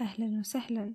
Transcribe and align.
أهلا 0.00 0.40
وسهلا. 0.40 0.94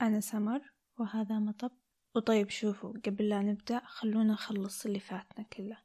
أنا 0.00 0.20
سمر 0.20 0.72
وهذا 0.98 1.38
مطب. 1.38 1.70
وطيب 2.16 2.50
شوفوا 2.50 2.92
قبل 3.06 3.28
لا 3.28 3.42
نبدأ 3.42 3.82
خلونا 3.84 4.32
نخلص 4.32 4.86
اللي 4.86 5.00
فاتنا 5.00 5.44
كله 5.44 5.78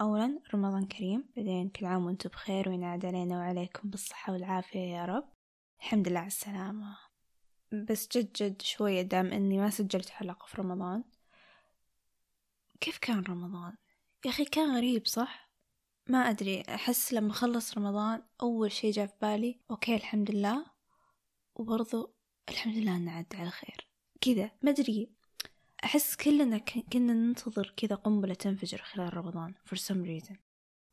أولا 0.00 0.40
رمضان 0.54 0.86
كريم. 0.86 1.24
بعدين 1.36 1.68
كل 1.68 1.86
عام 1.86 2.06
وأنتم 2.06 2.30
بخير 2.30 2.68
وينعاد 2.68 3.06
علينا 3.06 3.38
وعليكم 3.38 3.90
بالصحة 3.90 4.32
والعافية 4.32 4.78
يا 4.78 5.04
رب. 5.04 5.32
الحمد 5.80 6.08
لله 6.08 6.18
على 6.18 6.26
السلامة. 6.26 6.98
بس 7.72 8.08
جد 8.16 8.32
جد 8.32 8.62
شوية 8.62 9.02
دام 9.02 9.26
إني 9.26 9.58
ما 9.58 9.70
سجلت 9.70 10.08
حلقة 10.08 10.46
في 10.46 10.60
رمضان. 10.60 11.04
كيف 12.80 12.98
كان 12.98 13.22
رمضان؟ 13.22 13.76
يا 14.24 14.30
أخي 14.30 14.44
كان 14.44 14.76
غريب 14.76 15.06
صح؟ 15.06 15.52
ما 16.08 16.18
أدري. 16.18 16.60
أحس 16.60 17.12
لما 17.12 17.32
خلص 17.32 17.78
رمضان 17.78 18.22
أول 18.40 18.72
شي 18.72 18.90
جاء 18.90 19.06
في 19.06 19.14
بالي 19.22 19.60
أوكي 19.70 19.94
الحمد 19.96 20.30
لله. 20.30 20.71
وبرضو 21.54 22.14
الحمد 22.48 22.76
لله 22.76 22.96
أنه 22.96 23.12
عدى 23.12 23.36
على 23.36 23.50
خير. 23.50 23.88
كذا 24.20 24.50
ما 24.62 24.70
أدري. 24.70 25.08
أحس 25.84 26.16
كلنا 26.16 26.58
كنا 26.58 27.12
ننتظر 27.12 27.74
كذا 27.76 27.94
قنبلة 27.94 28.34
تنفجر 28.34 28.78
خلال 28.78 29.16
رمضان 29.16 29.54
for 29.68 29.76
some 29.78 30.06
reason. 30.06 30.36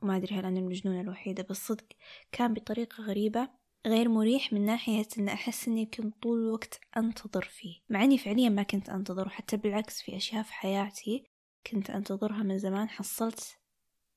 وما 0.01 0.17
أدري 0.17 0.35
هل 0.35 0.45
أنا 0.45 0.59
المجنونة 0.59 1.01
الوحيدة 1.01 1.45
بس 1.49 1.67
صدق 1.67 1.85
كان 2.31 2.53
بطريقة 2.53 3.03
غريبة 3.03 3.49
غير 3.87 4.09
مريح 4.09 4.53
من 4.53 4.65
ناحية 4.65 5.07
أن 5.17 5.29
أحس 5.29 5.67
أني 5.67 5.85
كنت 5.85 6.23
طول 6.23 6.39
الوقت 6.39 6.79
أنتظر 6.97 7.43
فيه. 7.43 7.79
مع 7.89 8.03
أني 8.03 8.17
فعليا 8.17 8.49
ما 8.49 8.63
كنت 8.63 8.89
أنتظر 8.89 9.27
وحتى 9.27 9.57
بالعكس 9.57 10.01
في 10.01 10.17
أشياء 10.17 10.43
في 10.43 10.53
حياتي 10.53 11.23
كنت 11.67 11.89
أنتظرها 11.89 12.43
من 12.43 12.57
زمان 12.59 12.89
حصلت 12.89 13.57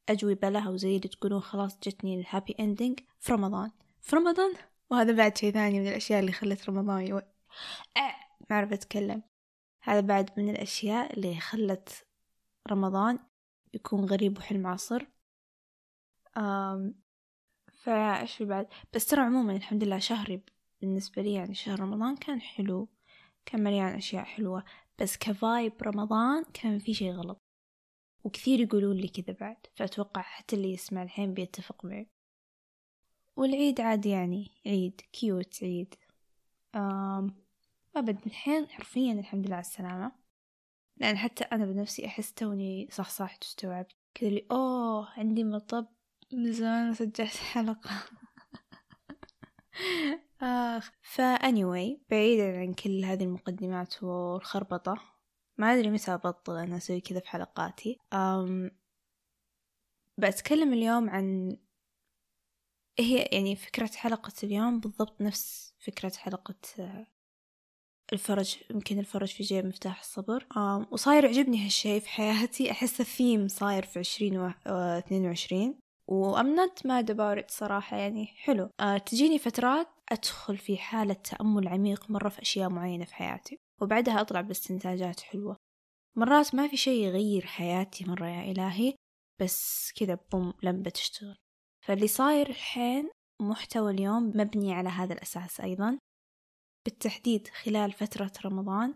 أجوبة 0.08 0.48
لها 0.48 0.68
وزي 0.68 0.96
اللي 0.96 1.08
تقولون 1.08 1.40
خلاص 1.40 1.78
جتني 1.78 2.20
ال 2.20 2.26
happy 2.26 2.56
ending 2.60 3.00
في 3.20 3.32
رمضان. 3.32 3.70
في 4.00 4.16
رمضان 4.16 4.52
وهذا 4.92 5.12
بعد 5.12 5.38
شيء 5.38 5.52
ثاني 5.52 5.80
من 5.80 5.88
الأشياء 5.88 6.20
اللي 6.20 6.32
خلت 6.32 6.68
رمضان 6.68 7.06
يو... 7.06 7.18
أه 7.18 8.14
ما 8.50 8.56
أعرف 8.56 8.72
أتكلم. 8.72 9.22
هذا 9.82 10.00
بعد 10.00 10.30
من 10.36 10.50
الأشياء 10.50 11.12
اللي 11.12 11.40
خلت 11.40 12.06
رمضان 12.70 13.18
يكون 13.74 14.04
غريب 14.04 14.38
وحلم 14.38 14.66
عصر. 14.66 15.06
أم 16.36 17.02
فإيش 17.72 18.36
في 18.36 18.44
بعد؟ 18.44 18.68
بس 18.94 19.06
ترى 19.06 19.20
عموما 19.20 19.56
الحمد 19.56 19.84
لله 19.84 19.98
شهري 19.98 20.42
بالنسبة 20.80 21.22
لي 21.22 21.32
يعني 21.32 21.54
شهر 21.54 21.80
رمضان 21.80 22.16
كان 22.16 22.40
حلو. 22.40 22.88
كان 23.46 23.64
مليان 23.64 23.94
أشياء 23.94 24.24
حلوة. 24.24 24.64
بس 24.98 25.16
كفايب 25.16 25.82
رمضان 25.82 26.44
كان 26.54 26.78
في 26.78 26.94
شي 26.94 27.10
غلط. 27.10 27.42
وكثير 28.24 28.60
يقولون 28.60 28.96
لي 28.96 29.08
كذا 29.08 29.36
بعد. 29.40 29.66
فأتوقع 29.76 30.22
حتى 30.22 30.56
اللي 30.56 30.72
يسمع 30.72 31.02
الحين 31.02 31.34
بيتفق 31.34 31.84
معي. 31.84 32.10
والعيد 33.36 33.80
عاد 33.80 34.06
يعني 34.06 34.50
عيد 34.66 35.00
كيوت 35.12 35.58
عيد. 35.62 35.94
آم 36.74 37.34
أبد 37.96 38.26
الحين 38.26 38.68
حرفيا 38.68 39.12
الحمد 39.12 39.46
لله 39.46 39.56
على 39.56 39.64
السلامة. 39.64 40.12
لأن 40.96 41.16
حتى 41.16 41.44
أنا 41.44 41.64
بنفسي 41.66 42.06
أحس 42.06 42.32
توني 42.32 42.88
صحصحت 42.90 43.44
واستوعبت 43.44 43.96
كذا 44.14 44.30
لي 44.30 44.46
أوه 44.50 45.08
عندي 45.16 45.44
مطب. 45.44 45.86
من 46.32 46.52
زمان 46.52 46.88
ما 46.88 46.94
سجلت 46.94 47.36
حلقة. 47.36 47.90
آخ 50.42 50.90
anyway 51.18 51.98
بعيدا 52.10 52.58
عن 52.60 52.74
كل 52.74 53.04
هذه 53.04 53.24
المقدمات 53.24 54.02
والخربطة 54.02 54.98
ما 55.58 55.74
أدري 55.74 55.90
متى 55.90 56.14
أبطل 56.14 56.56
أنا 56.56 56.76
أسوي 56.76 57.00
كذا 57.00 57.20
في 57.20 57.28
حلقاتي. 57.28 57.98
أم 58.12 58.70
بتكلم 60.18 60.72
اليوم 60.72 61.10
عن 61.10 61.56
هي 62.98 63.28
يعني 63.32 63.56
فكرة 63.56 63.90
حلقة 63.96 64.32
اليوم 64.42 64.80
بالضبط 64.80 65.20
نفس 65.20 65.74
فكرة 65.78 66.12
حلقة 66.16 66.54
الفرج 68.12 68.56
يمكن 68.70 68.98
الفرج 68.98 69.28
في 69.28 69.42
جيب 69.42 69.66
مفتاح 69.66 70.00
الصبر. 70.00 70.46
وصاير 70.90 71.24
يعجبني 71.24 71.64
هالشي 71.64 72.00
في 72.00 72.08
حياتي. 72.08 72.70
أحس 72.70 73.00
الثيم 73.00 73.48
صاير 73.48 73.82
في 73.82 73.98
عشرين 73.98 74.38
واثنين 74.66 75.26
وعشرين. 75.26 75.78
و 76.08 76.20
I'm 76.20 76.54
not 76.54 76.86
mad 76.86 77.10
about 77.10 77.50
صراحة 77.50 77.96
يعني 77.96 78.26
حلو. 78.26 78.70
أه 78.80 78.98
تجيني 78.98 79.38
فترات 79.38 79.88
أدخل 80.08 80.56
في 80.56 80.78
حالة 80.78 81.14
تأمل 81.14 81.68
عميق 81.68 82.10
مرة 82.10 82.28
في 82.28 82.42
أشياء 82.42 82.70
معينة 82.70 83.04
في 83.04 83.14
حياتي 83.14 83.58
وبعدها 83.80 84.20
أطلع 84.20 84.40
باستنتاجات 84.40 85.20
حلوة. 85.20 85.56
مرات 86.16 86.54
ما 86.54 86.68
في 86.68 86.76
شي 86.76 87.04
يغير 87.04 87.46
حياتي 87.46 88.04
مرة 88.04 88.26
يا 88.26 88.52
إلهي 88.52 88.94
بس 89.40 89.92
كذا 89.96 90.18
boom 90.32 90.54
لمبة 90.62 90.90
تشتغل. 90.90 91.36
فاللي 91.82 92.08
صاير 92.08 92.48
الحين 92.48 93.10
محتوى 93.40 93.92
اليوم 93.92 94.22
مبني 94.22 94.74
على 94.74 94.88
هذا 94.88 95.12
الأساس 95.12 95.60
أيضا. 95.60 95.98
بالتحديد 96.84 97.48
خلال 97.48 97.92
فترة 97.92 98.32
رمضان 98.44 98.94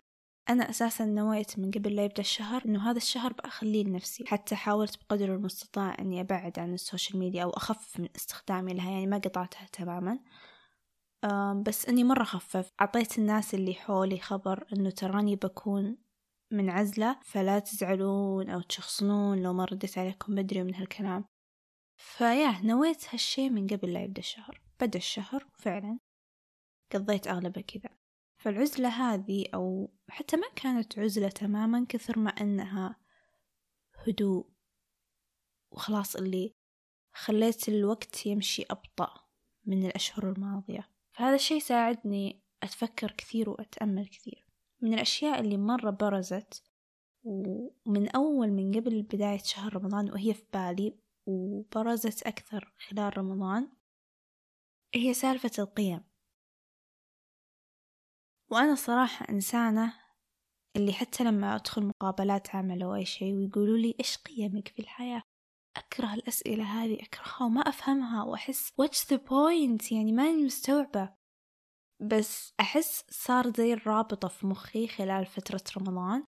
أنا 0.49 0.69
أساسا 0.69 1.05
نويت 1.05 1.59
من 1.59 1.71
قبل 1.71 1.95
لا 1.95 2.05
يبدأ 2.05 2.19
الشهر 2.19 2.65
إنه 2.65 2.91
هذا 2.91 2.97
الشهر 2.97 3.33
بأخليه 3.33 3.83
لنفسي. 3.83 4.25
حتى 4.27 4.55
حاولت 4.55 5.03
بقدر 5.03 5.35
المستطاع 5.35 5.95
إني 5.99 6.21
أبعد 6.21 6.59
عن 6.59 6.73
ال 6.73 6.80
social 6.80 7.19
media 7.19 7.43
أو 7.43 7.49
أخفف 7.49 7.99
من 7.99 8.09
استخدامي 8.15 8.73
لها 8.73 8.91
يعني 8.91 9.07
ما 9.07 9.17
قطعتها 9.17 9.67
تماما. 9.71 10.19
بس 11.65 11.85
إني 11.85 12.03
مرة 12.03 12.23
خفف 12.23 12.71
أعطيت 12.81 13.19
الناس 13.19 13.53
اللي 13.53 13.73
حولي 13.73 14.19
خبر 14.19 14.67
إنه 14.73 14.89
تراني 14.89 15.35
بكون 15.35 15.97
منعزلة 16.53 17.19
فلا 17.23 17.59
تزعلون 17.59 18.49
أو 18.49 18.61
تشخصنون 18.61 19.43
لو 19.43 19.53
ما 19.53 19.65
رديت 19.65 19.97
عليكم 19.97 20.35
بدري 20.35 20.63
من 20.63 20.75
هالكلام. 20.75 21.25
فيا 21.97 22.61
نويت 22.61 23.13
هالشي 23.13 23.49
من 23.49 23.67
قبل 23.67 23.93
لا 23.93 24.03
يبدأ 24.03 24.19
الشهر. 24.19 24.61
بدأ 24.81 24.97
الشهر 24.97 25.47
وفعلا 25.53 25.99
قضيت 26.91 27.27
أغلبه 27.27 27.61
كذا. 27.61 27.97
فالعزلة 28.37 28.89
هذه 28.89 29.45
أو 29.53 29.91
حتى 30.09 30.37
ما 30.37 30.49
كانت 30.55 30.99
عزلة 30.99 31.29
تماما 31.29 31.85
كثر 31.89 32.19
ما 32.19 32.29
أنها 32.29 32.95
هدوء. 34.07 34.49
وخلاص 35.71 36.15
اللي 36.15 36.53
خليت 37.13 37.69
الوقت 37.69 38.25
يمشي 38.25 38.65
أبطأ 38.69 39.27
من 39.65 39.85
الأشهر 39.85 40.29
الماضية. 40.29 40.89
فهذا 41.11 41.35
الشي 41.35 41.59
ساعدني 41.59 42.41
أتفكر 42.63 43.11
كثير 43.11 43.49
وأتأمل 43.49 44.07
كثير. 44.07 44.47
من 44.81 44.93
الأشياء 44.93 45.39
اللي 45.39 45.57
مرة 45.57 45.89
برزت 45.89 46.63
ومن 47.23 48.09
أول 48.09 48.51
من 48.51 48.71
قبل 48.71 49.01
بداية 49.01 49.37
شهر 49.37 49.75
رمضان 49.75 50.11
وهي 50.11 50.33
في 50.33 50.43
بالي 50.53 51.06
وبرزت 51.27 52.23
أكثر 52.27 52.73
خلال 52.87 53.17
رمضان 53.17 53.69
هي 54.95 55.13
سالفة 55.13 55.51
القيم. 55.59 56.03
وأنا 58.51 58.75
صراحة 58.75 59.25
إنسانة 59.29 59.93
اللي 60.75 60.93
حتى 60.93 61.23
لما 61.23 61.55
أدخل 61.55 61.85
مقابلات 61.85 62.55
عمل 62.55 62.83
أو 62.83 62.95
أي 62.95 63.05
شيء 63.05 63.33
ويقولوا 63.33 63.77
لي 63.77 63.95
إيش 63.99 64.17
قيمك 64.17 64.67
في 64.67 64.79
الحياة؟ 64.79 65.21
أكره 65.77 66.13
الأسئلة 66.13 66.63
هذه 66.63 67.03
أكرهها 67.03 67.43
وما 67.43 67.61
أفهمها 67.61 68.23
وأحس 68.23 68.69
what's 68.81 69.05
the 69.13 69.17
point 69.17 69.91
يعني 69.91 70.11
ماني 70.11 70.43
مستوعبة. 70.43 71.13
بس 72.01 72.53
أحس 72.59 73.05
صار 73.09 73.53
زي 73.57 73.73
الرابطة 73.73 74.27
في 74.27 74.47
مخي 74.47 74.87
خلال 74.87 75.25
فترة 75.25 75.63
رمضان. 75.77 76.25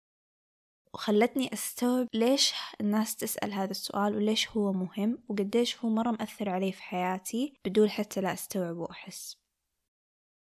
وخلتني 0.97 1.53
أستوعب 1.53 2.09
ليش 2.15 2.55
الناس 2.81 3.17
تسأل 3.17 3.53
هذا 3.53 3.71
السؤال 3.71 4.17
وليش 4.17 4.49
هو 4.49 4.73
مهم 4.73 5.19
وقديش 5.29 5.79
هو 5.79 5.89
مرة 5.89 6.11
مأثر 6.11 6.49
علي 6.49 6.73
في 6.73 6.83
حياتي 6.83 7.61
بدون 7.65 7.91
حتى 7.91 8.21
لا 8.21 8.33
أستوعب 8.33 8.77
وأحس. 8.77 9.37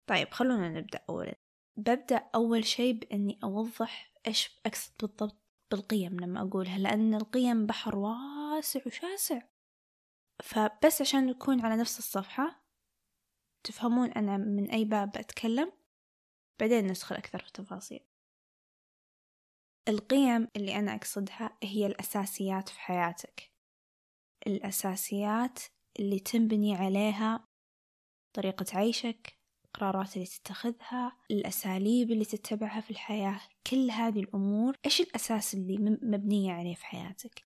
طيب 0.09 0.29
خلونا 0.29 0.69
نبدأ 0.69 0.99
أولا. 1.09 1.35
ببدأ 1.77 2.29
أول 2.35 2.65
شي 2.65 2.93
بإني 2.93 3.39
أوضح 3.43 4.13
إيش 4.27 4.59
أقصد 4.65 4.93
بالضبط 5.01 5.37
بالقيم 5.71 6.19
لما 6.19 6.41
أقولها 6.41 6.77
لأن 6.77 7.15
القيم 7.15 7.65
بحر 7.65 7.95
واسع 7.95 8.81
وشاسع. 8.85 9.41
فبس 10.43 11.01
عشان 11.01 11.25
نكون 11.25 11.61
على 11.61 11.75
نفس 11.75 11.99
الصفحة 11.99 12.63
تفهمون 13.63 14.11
أنا 14.11 14.37
من 14.37 14.69
أي 14.69 14.85
باب 14.85 15.17
أتكلم؟ 15.17 15.71
بعدين 16.59 16.87
ندخل 16.87 17.15
أكثر 17.15 17.39
في 17.39 17.47
التفاصيل. 17.47 18.08
القيم 19.87 20.47
اللي 20.55 20.75
أنا 20.75 20.95
أقصدها 20.95 21.57
هي 21.63 21.85
الأساسيات 21.85 22.69
في 22.69 22.79
حياتك. 22.79 23.51
الأساسيات 24.47 25.59
اللي 25.99 26.19
تنبني 26.19 26.75
عليها 26.75 27.47
طريقة 28.33 28.65
عيشك 28.73 29.39
القرارات 29.65 30.15
اللي 30.15 30.27
تتخذها 30.27 31.17
الأساليب 31.31 32.11
اللي 32.11 32.25
تتبعها 32.25 32.81
في 32.81 32.91
الحياة 32.91 33.41
كل 33.67 33.91
هذه 33.91 34.19
الأمور. 34.19 34.75
إيش 34.85 35.01
الأساس 35.01 35.53
اللي 35.53 35.77
مبنية 36.01 36.53
عليه 36.53 36.75
في 36.75 36.85
حياتك؟ 36.85 37.49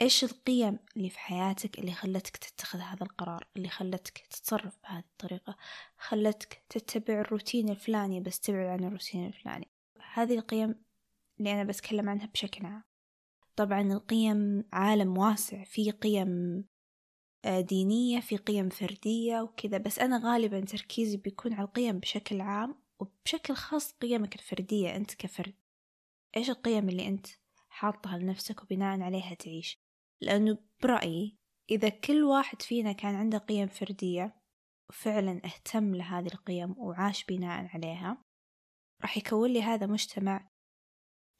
إيش 0.00 0.24
القيم 0.24 0.78
اللي 0.96 1.10
في 1.10 1.18
حياتك 1.18 1.78
اللي 1.78 1.92
خلتك 1.92 2.36
تتخذ 2.36 2.78
هذا 2.78 3.02
القرار 3.02 3.48
اللي 3.56 3.68
خلتك 3.68 4.18
تتصرف 4.18 4.78
بهذه 4.82 5.04
الطريقة 5.04 5.56
خلتك 5.96 6.64
تتبع 6.68 7.20
الروتين 7.20 7.68
الفلاني 7.68 8.20
بس 8.20 8.40
تبعد 8.40 8.66
عن 8.66 8.84
الروتين 8.84 9.26
الفلاني؟ 9.26 9.68
هذه 10.14 10.34
القيم 10.34 10.74
اللي 11.38 11.52
أنا 11.52 11.64
بتكلم 11.64 12.08
عنها 12.08 12.26
بشكل 12.26 12.66
عام. 12.66 12.84
طبعا 13.56 13.80
القيم 13.80 14.64
عالم 14.72 15.18
واسع 15.18 15.64
في 15.64 15.90
قيم 15.90 16.64
آه، 17.44 17.60
دينية 17.60 18.20
في 18.20 18.36
قيم 18.36 18.68
فردية 18.68 19.40
وكذا 19.40 19.78
بس 19.78 19.98
أنا 19.98 20.20
غالبا 20.24 20.60
تركيزي 20.60 21.16
بيكون 21.16 21.52
على 21.52 21.64
القيم 21.64 21.98
بشكل 21.98 22.40
عام 22.40 22.74
وبشكل 23.00 23.54
خاص 23.54 23.92
قيمك 23.92 24.34
الفردية 24.34 24.96
أنت 24.96 25.14
كفرد. 25.14 25.54
إيش 26.36 26.50
القيم 26.50 26.88
اللي 26.88 27.08
أنت 27.08 27.26
حاطها 27.68 28.18
لنفسك 28.18 28.62
وبناء 28.62 29.00
عليها 29.00 29.34
تعيش؟ 29.34 29.78
لأنه 30.20 30.58
برأيي 30.82 31.38
إذا 31.70 31.88
كل 31.88 32.24
واحد 32.24 32.62
فينا 32.62 32.92
كان 32.92 33.14
عنده 33.14 33.38
قيم 33.38 33.68
فردية 33.68 34.36
وفعلا 34.90 35.40
اهتم 35.44 35.94
لهذه 35.94 36.26
القيم 36.26 36.74
وعاش 36.78 37.24
بناء 37.24 37.66
عليها 37.74 38.24
راح 39.02 39.16
يكون 39.16 39.50
لي 39.50 39.62
هذا 39.62 39.86
مجتمع 39.86 40.50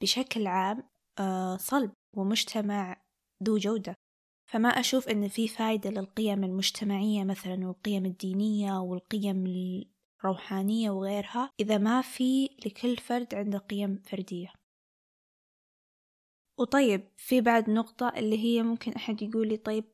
بشكل 0.02 0.46
عام 0.46 0.88
آه، 1.18 1.56
صلب 1.56 1.92
ومجتمع 2.16 3.02
ذو 3.44 3.58
جودة. 3.58 3.94
فما 4.50 4.68
أشوف 4.68 5.08
أن 5.08 5.28
في 5.28 5.48
فايدة 5.48 5.90
للقيم 5.90 6.44
المجتمعية 6.44 7.24
مثلا 7.24 7.66
والقيم 7.66 8.06
الدينية 8.06 8.80
والقيم 8.80 9.44
الروحانية 10.20 10.90
وغيرها 10.90 11.50
إذا 11.60 11.78
ما 11.78 12.02
في 12.02 12.44
لكل 12.66 12.96
فرد 12.96 13.34
عنده 13.34 13.58
قيم 13.58 14.02
فردية. 14.04 14.52
وطيب 16.58 17.08
في 17.16 17.40
بعد 17.40 17.70
نقطة 17.70 18.08
اللي 18.08 18.38
هي 18.38 18.62
ممكن 18.62 18.92
أحد 18.92 19.22
يقول 19.22 19.48
لي 19.48 19.56
طيب 19.56 19.84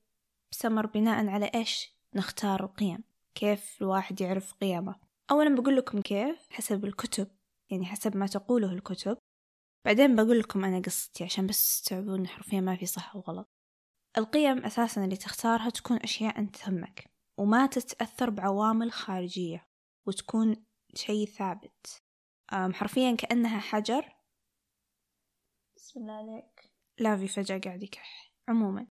سمر 0.50 0.86
بناء 0.86 1.26
على 1.26 1.50
إيش 1.54 1.94
نختار 2.14 2.64
القيم؟ 2.64 3.04
كيف 3.34 3.78
الواحد 3.82 4.20
يعرف 4.20 4.54
قيمه؟ 4.54 4.94
أولا 5.30 5.54
بقول 5.54 5.76
لكم 5.76 6.00
كيف 6.00 6.46
حسب 6.50 6.84
الكتب 6.84 7.28
يعني 7.70 7.86
حسب 7.86 8.16
ما 8.16 8.26
تقوله 8.26 8.72
الكتب. 8.72 9.18
بعدين 9.84 10.16
بقول 10.16 10.38
لكم 10.38 10.64
أنا 10.64 10.80
قصتي 10.80 11.24
عشان 11.24 11.46
بس 11.46 11.82
تستوعبون 11.82 12.28
حرفيا 12.28 12.60
ما 12.60 12.76
في 12.76 12.86
صح 12.86 13.16
وغلط. 13.16 13.48
القيم 14.18 14.64
أساسا 14.64 15.04
اللي 15.04 15.16
تختارها 15.16 15.70
تكون 15.70 15.96
أشياء 15.96 16.38
أنت 16.38 16.56
تهمك 16.56 17.10
وما 17.38 17.66
تتأثر 17.66 18.30
بعوامل 18.30 18.92
خارجية 18.92 19.68
وتكون 20.06 20.64
شيء 20.94 21.26
ثابت. 21.26 22.02
حرفيا 22.50 23.16
كأنها 23.16 23.60
حجر. 23.60 24.16
بسم 25.76 26.00
الله 26.00 26.12
عليك. 26.12 26.72
لافي 26.98 27.28
فجأة 27.28 27.58
قاعد 27.58 27.82
يكح 27.82 28.32
عموما. 28.48 28.86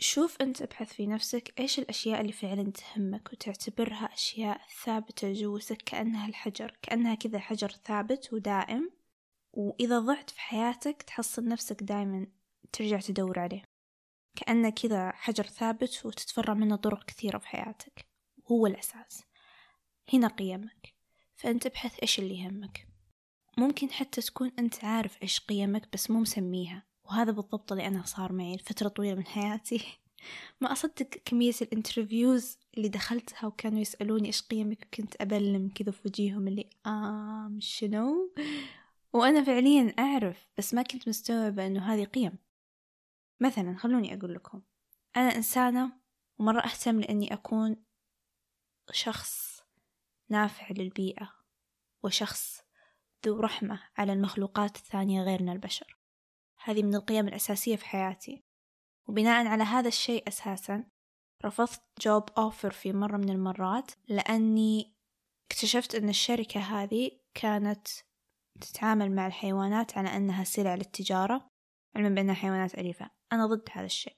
شوف 0.00 0.36
أنت 0.40 0.62
ابحث 0.62 0.92
في 0.92 1.06
نفسك 1.06 1.60
إيش 1.60 1.78
الأشياء 1.78 2.20
اللي 2.20 2.32
فعلا 2.32 2.72
تهمك 2.72 3.32
وتعتبرها 3.32 4.14
أشياء 4.14 4.60
ثابتة 4.84 5.32
جوسك 5.32 5.76
كأنها 5.76 6.28
الحجر 6.28 6.78
كأنها 6.82 7.14
كذا 7.14 7.38
حجر 7.38 7.68
ثابت 7.68 8.32
ودائم. 8.32 8.97
وإذا 9.58 9.98
ضعت 9.98 10.30
في 10.30 10.40
حياتك 10.40 11.02
تحصل 11.02 11.48
نفسك 11.48 11.82
دايما 11.82 12.26
ترجع 12.72 13.00
تدور 13.00 13.38
عليه. 13.38 13.62
كأنه 14.36 14.70
كذا 14.70 15.12
حجر 15.12 15.46
ثابت 15.46 16.00
وتتفرع 16.04 16.54
منه 16.54 16.76
طرق 16.76 17.04
كثيرة 17.04 17.38
في 17.38 17.48
حياتك. 17.48 18.08
هو 18.50 18.66
الأساس. 18.66 19.22
هنا 20.12 20.28
قيمك. 20.28 20.94
فأنت 21.36 21.66
ابحث 21.66 22.00
إيش 22.02 22.18
اللي 22.18 22.38
يهمك. 22.38 22.88
ممكن 23.56 23.90
حتى 23.90 24.20
تكون 24.20 24.52
أنت 24.58 24.84
عارف 24.84 25.22
إيش 25.22 25.40
قيمك 25.40 25.88
بس 25.92 26.10
مو 26.10 26.20
مسميها. 26.20 26.82
وهذا 27.04 27.32
بالضبط 27.32 27.72
اللي 27.72 27.86
أنا 27.86 28.02
صار 28.06 28.32
معي 28.32 28.56
لفترة 28.56 28.88
طويلة 28.88 29.14
من 29.14 29.26
حياتي. 29.26 29.84
ما 30.60 30.72
أصدق 30.72 31.08
كمية 31.24 31.54
الانترفيوز 31.62 32.58
اللي 32.76 32.88
دخلتها 32.88 33.46
وكانوا 33.46 33.80
يسألوني 33.80 34.26
إيش 34.26 34.42
قيمك 34.42 34.86
وكنت 34.86 35.14
أبلم 35.20 35.68
كذا 35.74 35.90
في 35.90 36.08
وجيههم 36.08 36.48
اللي 36.48 36.70
آم 36.86 37.58
شنو؟ 37.60 38.34
وأنا 39.12 39.44
فعليا 39.44 39.94
أعرف 39.98 40.48
بس 40.58 40.74
ما 40.74 40.82
كنت 40.82 41.08
مستوعبة 41.08 41.66
أنه 41.66 41.94
هذه 41.94 42.04
قيم. 42.04 42.38
مثلا 43.40 43.76
خلوني 43.76 44.14
أقول 44.14 44.34
لكم. 44.34 44.62
أنا 45.16 45.36
إنسانة 45.36 45.92
ومرة 46.38 46.60
أهتم 46.60 47.00
لأني 47.00 47.34
أكون 47.34 47.84
شخص 48.92 49.62
نافع 50.28 50.68
للبيئة 50.70 51.34
وشخص 52.02 52.62
ذو 53.26 53.40
رحمة 53.40 53.82
على 53.96 54.12
المخلوقات 54.12 54.76
الثانية 54.76 55.22
غيرنا 55.22 55.52
البشر. 55.52 55.98
هذه 56.64 56.82
من 56.82 56.94
القيم 56.94 57.28
الأساسية 57.28 57.76
في 57.76 57.84
حياتي. 57.86 58.44
وبناء 59.06 59.46
على 59.46 59.64
هذا 59.64 59.88
الشيء 59.88 60.28
أساسا 60.28 60.84
رفضت 61.44 61.82
جوب 62.00 62.30
أوفر 62.38 62.70
في 62.70 62.92
مرة 62.92 63.16
من 63.16 63.30
المرات 63.30 63.90
لأني 64.08 64.94
اكتشفت 65.50 65.94
أن 65.94 66.08
الشركة 66.08 66.60
هذه 66.60 67.10
كانت 67.34 67.88
تتعامل 68.60 69.14
مع 69.14 69.26
الحيوانات 69.26 69.98
على 69.98 70.16
أنها 70.16 70.44
سلع 70.44 70.74
للتجارة 70.74 71.50
علما 71.96 72.08
بأنها 72.08 72.34
حيوانات 72.34 72.74
أليفة. 72.74 73.10
أنا 73.32 73.46
ضد 73.46 73.68
هذا 73.72 73.86
الشيء. 73.86 74.16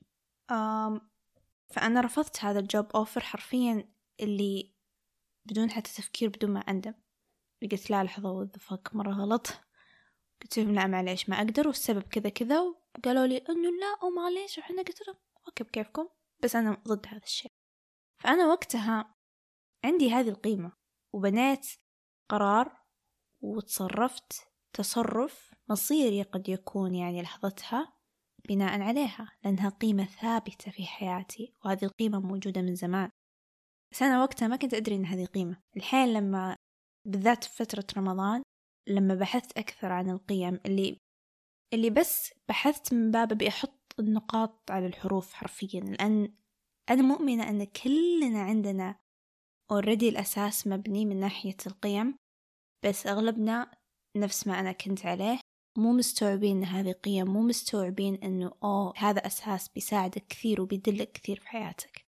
أم 0.51 1.11
فأنا 1.71 2.01
رفضت 2.01 2.45
هذا 2.45 2.59
الجوب 2.59 2.87
أوفر 2.95 3.21
حرفيا 3.21 3.89
اللي 4.21 4.75
بدون 5.49 5.71
حتى 5.71 5.95
تفكير 5.95 6.29
بدون 6.29 6.51
ما 6.51 6.61
أندم. 6.61 6.95
قلت 7.73 7.91
لا 7.91 8.05
لحظة 8.05 8.31
وذفك 8.31 8.95
مرة 8.95 9.13
غلط. 9.13 9.47
قلت 10.43 10.59
لهم 10.59 10.75
لا 10.75 10.87
معليش 10.87 11.29
ما 11.29 11.37
أقدر. 11.37 11.67
والسبب 11.67 12.03
كذا 12.03 12.29
كذا 12.29 12.61
وقالوا 12.61 13.27
لي 13.27 13.37
إنه 13.37 13.71
لا 13.71 14.05
ومعليش 14.05 14.59
وحنا 14.59 14.83
قلت 14.83 15.09
لهم 15.09 15.17
أوكي 15.49 15.65
بكيفكم. 15.65 16.09
بس 16.43 16.57
أنا 16.57 16.83
ضد 16.89 17.07
هذا 17.07 17.25
الشيء. 17.25 17.53
فأنا 18.23 18.47
وقتها 18.47 19.15
عندي 19.85 20.11
هذه 20.13 20.29
القيمة 20.29 20.73
وبنيت 21.15 21.67
قرار 22.31 22.80
وتصرفت 23.43 24.49
تصرف 24.73 25.55
مصيري 25.71 26.23
قد 26.23 26.49
يكون 26.49 26.95
يعني 26.95 27.23
لحظتها 27.23 27.93
بناء 28.49 28.81
عليها 28.81 29.33
لأنها 29.45 29.69
قيمة 29.69 30.05
ثابتة 30.05 30.71
في 30.71 30.87
حياتي 30.87 31.55
وهذه 31.65 31.85
القيمة 31.85 32.21
موجودة 32.21 32.63
من 32.63 32.75
زمان. 32.75 33.11
بس 33.93 34.03
أنا 34.03 34.23
وقتها 34.23 34.49
ما 34.49 34.57
كنت 34.57 34.75
أدري 34.75 34.95
إن 34.95 35.05
هذه 35.05 35.25
قيمة. 35.25 35.57
الحين 35.77 36.13
لما 36.13 36.57
بالذات 37.07 37.45
في 37.45 37.57
فترة 37.57 37.87
رمضان 37.97 38.43
لما 38.89 39.15
بحثت 39.15 39.59
أكثر 39.59 39.93
عن 39.93 40.11
القيم 40.11 40.61
اللي 40.67 40.97
اللي 41.75 41.91
بس 41.91 42.35
بحثت 42.49 42.95
من 42.95 43.11
باب 43.11 43.33
أبي 43.33 43.49
أحط 43.49 43.95
النقاط 43.99 44.71
على 44.71 44.87
الحروف 44.87 45.33
حرفيا 45.33 45.81
لأن 45.81 46.35
أنا 46.91 47.03
مؤمنة 47.03 47.51
أن 47.51 47.65
كلنا 47.65 48.43
عندنا 48.43 48.99
اوريدي 49.71 50.09
الأساس 50.09 50.67
مبني 50.67 51.05
من 51.05 51.21
ناحية 51.21 51.57
القيم. 51.67 52.15
بس 52.85 53.07
أغلبنا 53.07 53.71
نفس 54.17 54.47
ما 54.47 54.61
أنا 54.61 54.73
كنت 54.73 55.07
عليه 55.07 55.41
مو 55.79 55.93
مستوعبين 55.93 56.57
إن 56.57 56.65
هذه 56.65 56.93
قيم 56.93 57.27
مو 57.27 57.43
مستوعبين 57.43 58.15
إنه 58.15 58.53
أوه 58.65 58.93
هذا 58.97 59.27
أساس 59.27 59.69
بيساعدك 59.69 60.27
كثير 60.27 60.61
وبيدلك 60.61 61.13
كثير 61.13 61.41
في 61.41 61.49
حياتك 61.49 62.07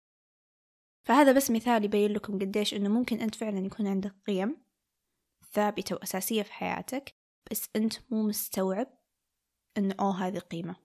فهذا 1.07 1.33
بس 1.33 1.51
مثال 1.51 1.85
يبين 1.85 2.13
لكم 2.13 2.39
قديش 2.39 2.75
إنه 2.75 2.89
ممكن 2.89 3.21
أنت 3.21 3.35
فعلا 3.35 3.59
يكون 3.67 3.87
عندك 3.87 4.15
قيم 4.27 4.57
ثابتة 5.53 5.95
وأساسية 5.95 6.43
في 6.43 6.53
حياتك 6.53 7.15
بس 7.51 7.69
أنت 7.77 7.95
مو 8.11 8.23
مستوعب 8.23 8.99
إنه 9.79 9.95
أوه 10.01 10.27
هذه 10.27 10.39
قيمة 10.39 10.77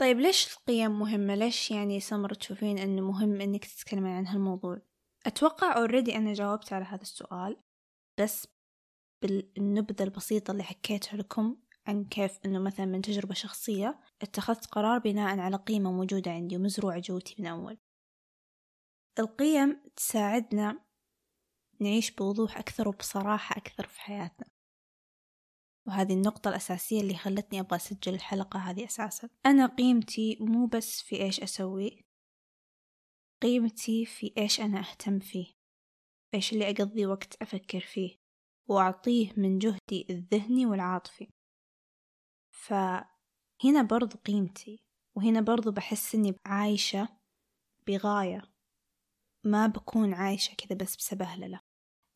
طيب 0.00 0.20
ليش 0.20 0.56
القيم 0.56 0.98
مهمة؟ 0.98 1.34
ليش 1.34 1.70
يعني 1.70 2.00
سمر 2.00 2.34
تشوفين 2.34 2.78
إنه 2.78 3.02
مهم 3.02 3.40
إنك 3.40 3.64
تتكلمين 3.64 4.12
عن 4.12 4.26
هالموضوع؟ 4.26 4.89
أتوقع 5.26 5.76
أوريدي 5.76 6.16
أنا 6.16 6.32
جاوبت 6.32 6.72
على 6.72 6.84
هذا 6.84 7.02
السؤال 7.02 7.56
بس 8.20 8.46
بالنبذة 9.22 10.02
البسيطة 10.02 10.50
اللي 10.50 10.62
حكيتها 10.62 11.16
لكم 11.16 11.56
عن 11.86 12.04
كيف 12.04 12.38
إنه 12.44 12.58
مثلا 12.58 12.86
من 12.86 13.02
تجربة 13.02 13.34
شخصية 13.34 14.00
اتخذت 14.22 14.66
قرار 14.66 14.98
بناء 14.98 15.38
على 15.38 15.56
قيمة 15.56 15.92
موجودة 15.92 16.30
عندي 16.30 16.56
ومزروعة 16.56 16.98
جوتي 16.98 17.36
من 17.38 17.46
أول. 17.46 17.78
القيم 19.18 19.82
تساعدنا 19.96 20.84
نعيش 21.80 22.10
بوضوح 22.10 22.58
أكثر 22.58 22.88
وبصراحة 22.88 23.56
أكثر 23.56 23.86
في 23.86 24.00
حياتنا. 24.00 24.46
وهذه 25.86 26.12
النقطة 26.12 26.48
الأساسية 26.48 27.00
اللي 27.00 27.14
خلتني 27.14 27.60
أبغى 27.60 27.76
أسجل 27.76 28.14
الحلقة 28.14 28.58
هذه 28.58 28.84
أساسا. 28.84 29.28
أنا 29.46 29.66
قيمتي 29.66 30.36
مو 30.40 30.66
بس 30.66 31.02
في 31.02 31.22
إيش 31.22 31.40
أسوي 31.40 32.04
قيمتي 33.42 34.06
في 34.06 34.32
إيش 34.38 34.60
أنا 34.60 34.80
أهتم 34.80 35.18
فيه 35.18 35.52
إيش 36.34 36.52
اللي 36.52 36.70
أقضي 36.70 37.06
وقت 37.06 37.42
أفكر 37.42 37.80
فيه 37.80 38.16
وأعطيه 38.68 39.32
من 39.36 39.58
جهدي 39.58 40.06
الذهني 40.10 40.66
والعاطفي. 40.66 41.30
فهنا 42.50 43.82
برضو 43.90 44.18
قيمتي 44.18 44.82
وهنا 45.16 45.40
برضو 45.40 45.72
بحس 45.72 46.14
إني 46.14 46.34
عايشة 46.46 47.08
بغاية. 47.86 48.42
ما 49.44 49.66
بكون 49.66 50.14
عايشة 50.14 50.54
كذا 50.54 50.78
بس 50.78 50.96
بسبهللة. 50.96 51.60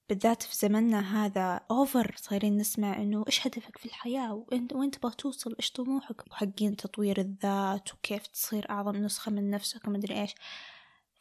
بالذات 0.08 0.42
في 0.42 0.56
زمننا 0.56 1.00
هذا 1.00 1.60
أوفر 1.70 2.14
صايرين 2.16 2.56
نسمع 2.56 2.96
إنه 2.96 3.24
إيش 3.26 3.46
هدفك 3.46 3.78
في 3.78 3.84
الحياة؟ 3.84 4.34
وإنت 4.34 4.72
وين 4.72 4.90
تبغى 4.90 5.14
توصل 5.14 5.54
إيش 5.60 5.70
طموحك؟ 5.70 6.30
وحقين 6.30 6.76
تطوير 6.76 7.20
الذات 7.20 7.94
وكيف 7.94 8.26
تصير 8.26 8.70
أعظم 8.70 8.96
نسخة 8.96 9.30
من 9.32 9.50
نفسك 9.50 9.88
ومدري 9.88 10.20
إيش. 10.20 10.34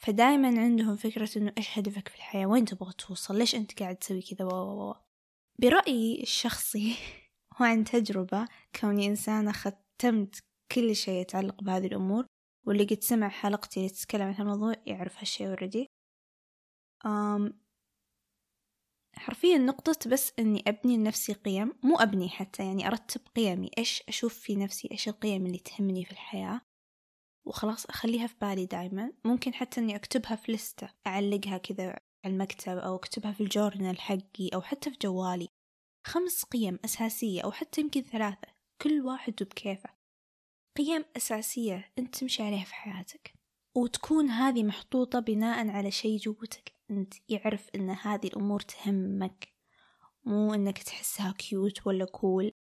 فدايما 0.04 0.48
عندهم 0.48 0.96
فكرة 0.96 1.30
إنه 1.38 1.54
إيش 1.58 1.80
هدفك 1.80 2.08
في 2.08 2.16
الحياة؟ 2.16 2.46
وين 2.46 2.66
تبغى 2.66 2.94
توصل؟ 2.94 3.38
ليش 3.38 3.56
أنت 3.56 3.80
قاعد 3.80 3.96
تسوي 3.96 4.22
كذا؟ 4.22 4.46
و 4.46 4.96
برأيي 5.60 6.22
الشخصي 6.24 6.96
وعن 7.62 7.84
تجربة 7.84 8.48
كوني 8.82 9.08
إنسانة 9.08 9.52
ختمت 9.52 10.44
كل 10.72 10.96
شيء 10.96 11.22
يتعلق 11.22 11.64
بهذه 11.64 11.86
الأمور 11.86 12.26
واللي 12.68 12.84
قد 12.84 13.04
سمع 13.04 13.30
حلقتي 13.30 13.80
اللي 13.80 13.90
تتكلم 13.90 14.22
عن 14.22 14.36
الموضوع 14.40 14.74
يعرف 14.86 15.18
هالشي 15.18 15.48
اوريدي 15.48 15.88
حرفيا 19.16 19.58
نقطة 19.58 20.10
بس 20.10 20.34
إني 20.40 20.64
أبني 20.68 20.98
لنفسي 20.98 21.34
قيم 21.34 21.74
مو 21.84 21.96
أبني 21.96 22.30
حتى 22.30 22.66
يعني 22.66 22.88
أرتب 22.88 23.22
قيمي 23.36 23.72
إيش 23.78 24.04
أشوف 24.10 24.34
في 24.34 24.56
نفسي 24.56 24.88
إيش 24.92 25.08
القيم 25.08 25.46
اللي 25.46 25.58
تهمني 25.60 26.06
في 26.06 26.12
الحياة؟ 26.12 26.62
وخلاص 27.46 27.86
أخليها 27.86 28.28
في 28.28 28.36
بالي 28.42 28.66
دايما. 28.66 29.14
ممكن 29.26 29.54
حتى 29.54 29.82
إني 29.82 29.96
أكتبها 29.96 30.36
في 30.36 30.52
لستة 30.52 30.90
أعلقها 31.08 31.58
كذا 31.58 31.88
على 31.88 32.00
المكتب 32.34 32.78
أو 32.78 32.96
أكتبها 32.96 33.32
في 33.32 33.44
الجورنال 33.44 34.02
حقي 34.02 34.50
أو 34.54 34.62
حتى 34.62 34.92
في 34.92 34.98
جوالي. 35.02 35.48
خمس 36.08 36.44
قيم 36.44 36.80
أساسية 36.86 37.42
أو 37.42 37.52
حتى 37.52 37.82
يمكن 37.82 38.02
ثلاثة. 38.02 38.48
كل 38.82 39.02
واحد 39.02 39.34
بكيفه 39.42 39.90
قيم 40.78 41.06
أساسية 41.18 41.92
أنت 42.00 42.16
تمشي 42.16 42.44
عليها 42.44 42.64
في 42.64 42.74
حياتك. 42.74 43.34
وتكون 43.76 44.30
هذه 44.30 44.64
محطوطة 44.64 45.20
بناء 45.20 45.70
على 45.70 45.92
شيء 45.92 46.18
جوتك. 46.18 46.74
أنت 46.92 47.14
يعرف 47.30 47.70
أن 47.76 47.90
هذه 47.90 48.28
الأمور 48.28 48.60
تهمك. 48.60 49.54
مو 50.26 50.54
أنك 50.54 50.78
تحسها 50.78 51.32
كيوت 51.32 51.88
ولا 51.88 52.06
كول 52.06 52.52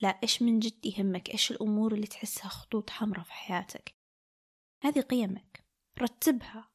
لا 0.00 0.08
إيش 0.08 0.42
من 0.42 0.58
جد 0.58 0.86
يهمك؟ 0.86 1.30
إيش 1.30 1.50
الأمور 1.50 1.94
اللي 1.94 2.06
تحسها 2.06 2.48
خطوط 2.48 2.90
حمراء 2.90 3.24
في 3.24 3.32
حياتك؟ 3.32 3.93
هذه 4.84 5.00
قيمك. 5.00 5.64
رتبها 6.02 6.70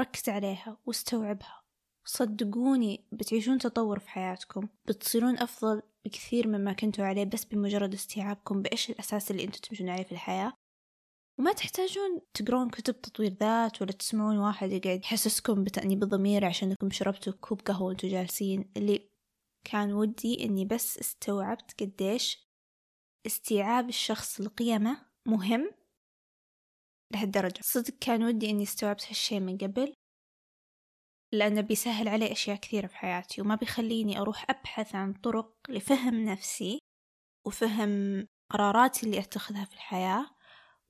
ركز 0.00 0.28
عليها 0.28 0.78
واستوعبها. 0.86 1.62
صدقوني 2.04 3.04
بتعيشون 3.12 3.58
تطور 3.58 3.98
في 3.98 4.10
حياتكم 4.10 4.68
بتصيرون 4.86 5.38
أفضل 5.38 5.82
بكثير 6.04 6.48
مما 6.48 6.72
كنتوا 6.72 7.04
عليه 7.04 7.24
بس 7.24 7.44
بمجرد 7.44 7.94
استيعابكم 7.94 8.62
بإيش 8.62 8.90
الأساس 8.90 9.30
اللي 9.30 9.44
أنتوا 9.44 9.60
تمشون 9.60 9.88
عليه 9.88 10.02
في 10.02 10.12
الحياة. 10.12 10.52
وما 11.38 11.52
تحتاجون 11.52 12.20
تقرون 12.34 12.70
كتب 12.70 13.00
تطوير 13.00 13.32
ذات 13.40 13.82
ولا 13.82 13.92
تسمعون 13.92 14.38
واحد 14.38 14.72
يقعد 14.72 15.00
يحسسكم 15.00 15.64
بتأنيب 15.64 16.02
الضمير 16.02 16.44
عشانكم 16.44 16.90
شربتوا 16.90 17.32
كوب 17.32 17.60
قهوة 17.60 17.88
وأنتوا 17.88 18.08
جالسين. 18.08 18.70
اللي 18.76 19.08
كان 19.64 19.92
ودي 19.92 20.44
إني 20.44 20.64
بس 20.64 20.98
استوعبت 20.98 21.80
قديش 21.80 22.48
استيعاب 23.26 23.88
الشخص 23.88 24.40
لقيمه 24.40 24.96
مهم 25.26 25.70
لهالدرجة. 27.12 27.60
صدق 27.62 27.94
كان 28.00 28.22
ودي 28.24 28.50
إني 28.50 28.62
استوعبت 28.62 29.06
هالشي 29.06 29.40
من 29.40 29.58
قبل 29.58 29.94
لأنه 31.32 31.60
بيسهل 31.60 32.08
علي 32.08 32.32
أشياء 32.32 32.56
كثيرة 32.56 32.86
في 32.86 32.96
حياتي 32.96 33.40
وما 33.40 33.54
بيخليني 33.54 34.18
أروح 34.20 34.50
أبحث 34.50 34.94
عن 34.94 35.12
طرق 35.12 35.56
لفهم 35.68 36.24
نفسي 36.24 36.78
وفهم 37.46 38.26
قراراتي 38.50 39.06
اللي 39.06 39.18
أتخذها 39.18 39.64
في 39.64 39.74
الحياة 39.74 40.30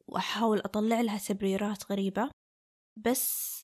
وأحاول 0.06 0.58
أطلع 0.58 1.00
لها 1.00 1.18
تبريرات 1.18 1.92
غريبة. 1.92 2.30
بس 2.96 3.60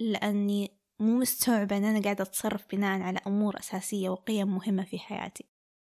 لأني 0.00 0.78
مو 1.00 1.18
مستوعبة 1.18 1.76
أن 1.76 1.84
أنا 1.84 2.02
قاعدة 2.02 2.24
أتصرف 2.24 2.66
بناء 2.66 3.00
على 3.00 3.18
أمور 3.26 3.58
أساسية 3.58 4.08
وقيم 4.08 4.48
مهمة 4.54 4.84
في 4.84 4.98
حياتي. 4.98 5.44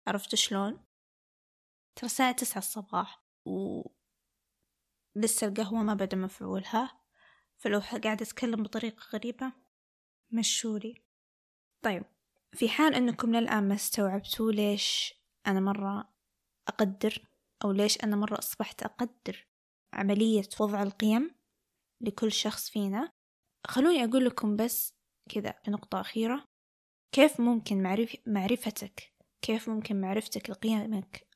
عرفت 0.09 0.35
شلون؟ 0.35 0.73
ترى 1.97 2.07
الساعة 2.07 2.33
تسعة 2.33 2.59
الصباح 2.59 3.23
لسه 5.17 5.47
القهوة 5.47 5.83
ما 5.83 5.95
بدأ 5.95 6.17
مفعولها. 6.17 7.03
فلو 7.63 7.79
قاعدة 7.79 8.23
أتكلم 8.23 8.63
بطريقة 8.63 9.03
غريبة 9.13 9.53
مشولي 10.31 11.03
طيب 11.83 12.05
في 12.53 12.69
حال 12.69 12.95
أنكم 12.95 13.37
للآن 13.37 13.69
ما 13.69 13.75
استوعبتوا 13.75 14.53
ليش 14.53 15.15
أنا 15.47 15.61
مرة 15.61 16.13
أقدر 16.69 17.29
أو 17.65 17.73
ليش 17.73 18.05
أنا 18.05 18.17
مرة 18.17 18.39
أصبحت 18.39 18.83
أقدر 18.83 19.47
عملية 19.93 20.49
وضع 20.61 20.83
القيم 20.83 21.35
لكل 22.01 22.33
شخص 22.33 22.71
فينا 22.71 23.13
خلوني 23.67 24.05
أقول 24.05 24.25
لكم 24.25 24.57
بس 24.57 24.95
كذا 25.29 25.55
نقطة 25.69 26.01
أخيرة. 26.01 26.45
كيف 27.13 27.41
ممكن 27.41 27.83
معرف 27.83 28.17
معرفتك 28.27 29.13
كيف 29.43 29.69
ممكن 29.69 30.01
معرفتك 30.01 30.51
لقيمك 30.51 31.27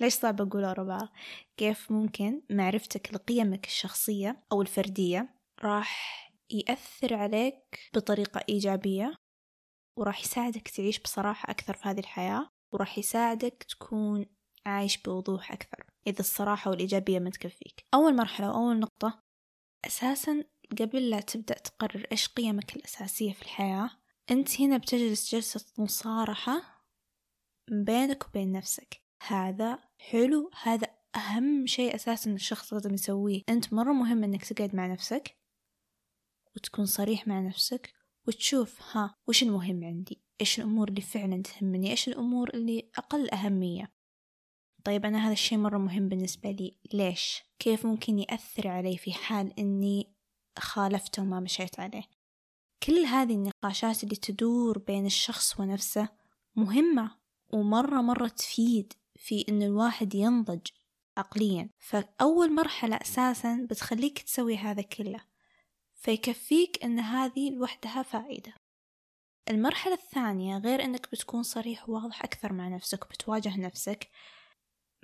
ليش 0.00 0.14
صعب 0.14 0.40
أقول 0.40 0.64
أربعة؟ 0.64 1.12
كيف 1.56 1.92
ممكن 1.92 2.42
معرفتك 2.50 3.14
لقيمك 3.14 3.66
الشخصية 3.66 4.42
أو 4.52 4.62
الفردية 4.62 5.34
راح 5.62 6.16
يأثر 6.50 7.14
عليك 7.14 7.90
بطريقة 7.94 8.40
إيجابية 8.48 9.14
وراح 9.98 10.20
يساعدك 10.20 10.68
تعيش 10.68 10.98
بصراحة 10.98 11.50
أكثر 11.50 11.74
في 11.74 11.88
هذه 11.88 11.98
الحياة 11.98 12.48
وراح 12.72 12.98
يساعدك 12.98 13.66
تكون 13.68 14.26
عايش 14.66 14.96
بوضوح 15.02 15.52
أكثر 15.52 15.84
إذا 16.06 16.20
الصراحة 16.20 16.70
والإيجابية 16.70 17.18
ما 17.18 17.30
تكفيك. 17.30 17.84
أول 17.94 18.16
مرحلة 18.16 18.48
وأول 18.50 18.78
نقطة 18.78 19.22
أساسا 19.86 20.44
قبل 20.80 21.10
لا 21.10 21.20
تبدأ 21.20 21.54
تقرر 21.54 22.06
إيش 22.12 22.28
قيمك 22.28 22.76
الأساسية 22.76 23.32
في 23.32 23.42
الحياة 23.42 23.90
أنت 24.30 24.60
هنا 24.60 24.76
بتجلس 24.76 25.34
جلسة 25.34 25.72
مصارحة 25.78 26.84
بينك 27.70 28.28
وبين 28.28 28.52
نفسك. 28.52 29.05
هذا 29.22 29.78
حلو 29.98 30.50
هذا 30.62 30.86
أهم 31.16 31.66
شيء 31.66 31.94
أساسا 31.94 32.30
الشخص 32.30 32.72
لازم 32.72 32.94
يسويه. 32.94 33.42
أنت 33.48 33.72
مرة 33.72 33.92
مهم 33.92 34.24
أنك 34.24 34.44
تقعد 34.44 34.74
مع 34.74 34.86
نفسك 34.86 35.36
وتكون 36.56 36.86
صريح 36.86 37.28
مع 37.28 37.40
نفسك 37.40 37.92
وتشوف 38.26 38.82
ها 38.92 39.14
وش 39.28 39.42
المهم 39.42 39.84
عندي؟ 39.84 40.22
إيش 40.40 40.58
الأمور 40.58 40.88
اللي 40.88 41.00
فعلا 41.00 41.42
تهمني؟ 41.42 41.90
إيش 41.90 42.08
الأمور 42.08 42.50
اللي 42.54 42.90
أقل 42.96 43.30
أهمية؟ 43.30 43.92
طيب 44.84 45.06
أنا 45.06 45.26
هذا 45.26 45.32
الشيء 45.32 45.58
مرة 45.58 45.78
مهم 45.78 46.08
بالنسبة 46.08 46.50
لي. 46.50 46.78
ليش؟ 46.92 47.42
كيف 47.58 47.86
ممكن 47.86 48.18
يأثر 48.18 48.68
علي 48.68 48.96
في 48.96 49.12
حال 49.12 49.58
أني 49.58 50.14
خالفته 50.58 51.22
وما 51.22 51.40
مشيت 51.40 51.80
عليه؟ 51.80 52.04
كل 52.82 53.04
هذه 53.04 53.32
النقاشات 53.34 54.04
اللي 54.04 54.16
تدور 54.16 54.78
بين 54.78 55.06
الشخص 55.06 55.60
ونفسه 55.60 56.08
مهمة 56.56 57.16
ومرة 57.52 58.00
مرة 58.00 58.28
تفيد. 58.28 58.92
في 59.16 59.44
أن 59.48 59.62
الواحد 59.62 60.14
ينضج 60.14 60.66
عقليا. 61.16 61.70
فأول 61.78 62.54
مرحلة 62.54 62.96
أساسا 62.96 63.66
بتخليك 63.70 64.22
تسوي 64.22 64.56
هذا 64.56 64.82
كله. 64.82 65.20
فيكفيك 65.94 66.84
أن 66.84 66.98
هذه 66.98 67.50
لوحدها 67.50 68.02
فائدة. 68.02 68.52
المرحلة 69.50 69.94
الثانية 69.94 70.58
غير 70.58 70.84
أنك 70.84 71.08
بتكون 71.12 71.42
صريح 71.42 71.88
وواضح 71.88 72.24
أكثر 72.24 72.52
مع 72.52 72.68
نفسك 72.68 73.04
وبتواجه 73.04 73.60
نفسك 73.60 74.10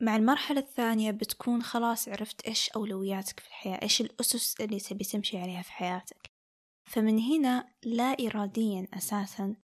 مع 0.00 0.16
المرحلة 0.16 0.61
الثانية 0.61 1.11
بتكون 1.11 1.62
خلاص 1.62 2.09
عرفت 2.09 2.47
إيش 2.47 2.71
أولوياتك 2.71 3.40
في 3.40 3.47
الحياة 3.47 3.83
إيش 3.83 4.00
الأسس 4.00 4.61
اللي 4.61 4.81
تبي 4.81 5.04
تمشي 5.04 5.38
عليها 5.38 5.62
في 5.62 5.73
حياتك. 5.73 6.31
فمن 6.85 7.19
هنا 7.19 7.75
لا 7.83 8.16
إراديا 8.26 8.88
أساسا 8.95 9.57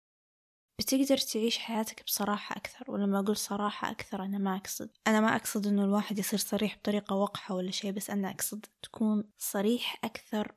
بتقدر 0.79 1.17
تعيش 1.17 1.57
حياتك 1.57 2.03
بصراحة 2.03 2.57
أكثر؟ 2.57 2.91
ولما 2.91 3.19
أقول 3.19 3.37
صراحة 3.37 3.91
أكثر 3.91 4.23
أنا 4.23 4.37
ما 4.37 4.55
أقصد. 4.55 4.89
أنا 5.07 5.21
ما 5.21 5.35
أقصد 5.35 5.67
إنه 5.67 5.83
الواحد 5.83 6.19
يصير 6.19 6.39
صريح 6.39 6.77
بطريقة 6.77 7.15
وقحة 7.15 7.55
ولا 7.55 7.71
شيء 7.71 7.91
بس 7.91 8.09
أنا 8.09 8.29
أقصد 8.31 8.65
تكون 8.81 9.23
صريح 9.37 9.99
أكثر 10.03 10.55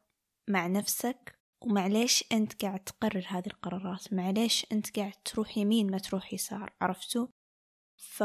مع 0.48 0.66
نفسك. 0.66 1.40
ومعليش 1.60 2.24
أنت 2.32 2.62
قاعد 2.64 2.80
تقرر 2.80 3.24
هذه 3.28 3.46
القرارات؟ 3.46 4.12
معليش 4.12 4.66
أنت 4.72 4.98
قاعد 4.98 5.12
تروح 5.24 5.58
يمين 5.58 5.90
ما 5.90 5.98
تروح 5.98 6.32
يسار؟ 6.32 6.72
عرفتوا؟ 6.80 7.26
ف 7.96 8.24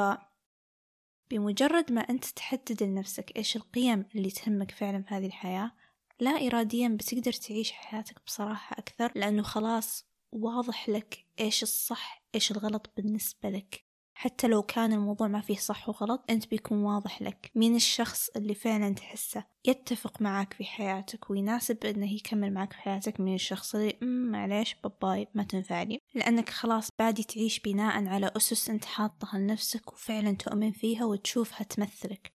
بمجرد 1.31 1.91
ما 1.91 2.01
أنت 2.01 2.25
تحدد 2.25 2.83
لنفسك 2.83 3.37
إيش 3.37 3.55
القيم 3.55 4.05
اللي 4.15 4.31
تهمك 4.31 4.71
فعلا 4.71 5.03
في 5.03 5.13
هذه 5.13 5.25
الحياة 5.25 5.71
لا 6.19 6.31
إراديا 6.31 6.87
بتقدر 6.99 7.33
تعيش 7.33 7.71
حياتك 7.71 8.25
بصراحة 8.25 8.75
أكثر 8.79 9.11
لأنه 9.15 9.43
خلاص 9.43 10.05
واضح 10.35 10.89
لك 10.89 11.25
إيش 11.39 11.63
الصح 11.63 12.23
إيش 12.35 12.51
الغلط 12.51 12.93
بالنسبة 12.97 13.49
لك. 13.49 13.85
حتى 14.17 14.47
لو 14.47 14.63
كان 14.63 14.93
الموضوع 14.93 15.27
ما 15.27 15.41
فيه 15.41 15.55
صح 15.55 15.89
وغلط 15.89 16.25
أنت 16.29 16.47
بيكون 16.47 16.83
واضح 16.83 17.21
لك 17.21 17.51
مين 17.55 17.75
الشخص 17.75 18.29
اللي 18.29 18.55
فعلا 18.55 18.93
تحسه 18.93 19.45
يتفق 19.65 20.21
معك 20.21 20.53
في 20.53 20.63
حياتك 20.63 21.29
ويناسب 21.29 21.85
أنه 21.85 22.13
يكمل 22.13 22.53
معك 22.53 22.73
في 22.73 22.79
حياتك 22.79 23.19
من 23.19 23.35
الشخص 23.35 23.75
اللي 23.75 23.97
معليش 24.01 24.75
باباي 24.83 25.27
ما 25.33 25.43
تنفع 25.43 25.83
لي 25.83 25.99
لأنك 26.13 26.49
خلاص 26.49 26.89
بادي 26.99 27.23
تعيش 27.23 27.59
بناء 27.59 28.07
على 28.07 28.31
أسس 28.37 28.69
أنت 28.69 28.85
حاطها 28.85 29.39
لنفسك 29.39 29.93
وفعلا 29.93 30.31
تؤمن 30.31 30.71
فيها 30.71 31.05
وتشوفها 31.05 31.63
تمثلك 31.63 32.33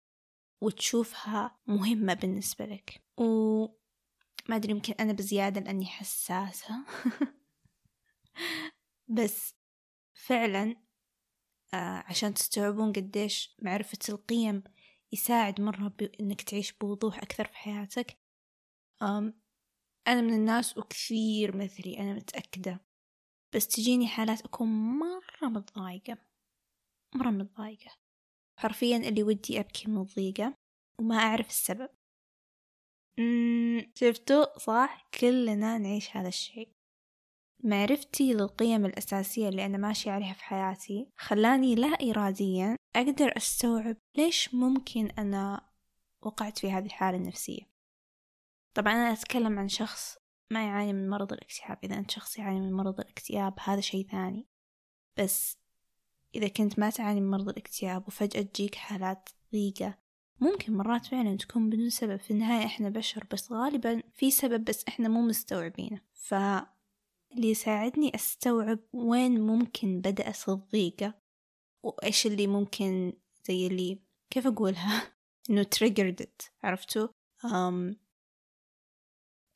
وتشوفها 0.61 1.59
مهمة 1.67 2.13
بالنسبة 2.13 2.65
لك. 2.65 3.01
و 3.17 3.65
ما 4.49 4.55
أدري 4.55 4.71
يمكن 4.71 4.93
أنا 4.99 5.13
بزيادة 5.13 5.61
لأني 5.61 5.85
حساسة. 5.85 6.75
بس 9.17 9.55
فعلا 10.13 10.75
آه، 11.73 12.03
عشان 12.07 12.33
تستوعبون 12.33 12.93
قديش 12.93 13.55
معرفة 13.61 13.99
القيم 14.09 14.63
يساعد 15.11 15.61
مرة 15.61 15.87
بإنك 15.87 16.41
تعيش 16.41 16.73
بوضوح 16.73 17.17
أكثر 17.17 17.47
في 17.47 17.55
حياتك. 17.57 18.19
أنا 20.07 20.21
من 20.21 20.33
الناس 20.33 20.77
وكثير 20.77 21.57
مثلي 21.57 21.99
أنا 21.99 22.13
متأكدة. 22.13 22.85
بس 23.55 23.67
تجيني 23.67 24.07
حالات 24.07 24.41
أكون 24.41 24.67
مرة 24.99 25.49
متضايقة. 25.49 26.17
مرة 27.15 27.29
متضايقة. 27.29 27.91
حرفيا 28.59 28.97
اللي 28.97 29.23
ودي 29.23 29.59
أبكي 29.59 29.87
من 29.87 30.01
الضيقة 30.01 30.57
وما 30.99 31.15
أعرف 31.15 31.47
السبب. 31.47 31.89
شفتوا؟ 33.95 34.59
صح؟ 34.59 35.09
كلنا 35.19 35.77
نعيش 35.77 36.17
هذا 36.17 36.27
الشيء. 36.27 36.78
معرفتي 37.63 38.33
للقيم 38.33 38.85
الأساسية 38.85 39.49
اللي 39.49 39.65
أنا 39.65 39.77
ماشية 39.77 40.11
عليها 40.11 40.33
في 40.33 40.43
حياتي؟ 40.43 41.09
خلاني 41.17 41.75
لا 41.75 41.87
إراديا 41.87 42.75
أقدر 42.95 43.37
أستوعب 43.37 43.97
ليش 44.15 44.53
ممكن 44.53 45.05
أنا 45.05 45.69
وقعت 46.21 46.57
في 46.57 46.71
هذه 46.71 46.85
الحالة 46.85 47.17
النفسية. 47.17 47.61
طبعا 48.73 48.93
أنا 48.93 49.13
أتكلم 49.13 49.59
عن 49.59 49.67
شخص 49.67 50.17
ما 50.51 50.65
يعاني 50.65 50.93
من 50.93 51.09
مرض 51.09 51.33
الاكتئاب. 51.33 51.77
إذا 51.83 51.95
أنت 51.95 52.11
شخص 52.11 52.37
يعاني 52.37 52.59
من 52.59 52.73
مرض 52.73 52.99
الاكتئاب 52.99 53.53
هذا 53.59 53.81
شيء 53.81 54.07
ثاني. 54.11 54.47
بس 55.17 55.57
إذا 56.35 56.47
كنت 56.47 56.79
ما 56.79 56.89
تعاني 56.89 57.21
من 57.21 57.29
مرض 57.29 57.49
الاكتئاب 57.49 58.07
وفجأة 58.07 58.41
تجيك 58.41 58.75
حالات 58.75 59.29
ضيقة 59.51 59.97
ممكن 60.39 60.77
مرات 60.77 61.05
فعلا 61.05 61.37
تكون 61.37 61.69
بدون 61.69 61.89
سبب. 61.89 62.19
في 62.19 62.31
النهاية 62.31 62.65
إحنا 62.65 62.89
بشر 62.89 63.27
بس 63.31 63.51
غالبا 63.51 64.01
في 64.13 64.31
سبب 64.31 64.65
بس 64.65 64.85
إحنا 64.87 65.09
مو 65.09 65.21
مستوعبينه. 65.21 66.01
فاللي 67.29 67.49
يساعدني 67.49 68.15
أستوعب 68.15 68.79
وين 68.93 69.41
ممكن 69.41 70.01
بدأت 70.01 70.49
الضيقة 70.49 71.13
وإيش 71.83 72.25
اللي 72.25 72.47
ممكن 72.47 73.13
زي 73.47 73.67
اللي 73.67 73.99
كيف 74.29 74.47
أقولها؟ 74.47 75.13
إنه 75.49 75.63
triggered 75.63 76.23
it 76.23 76.49
عرفتوا؟ 76.63 77.07
um, 77.43 77.95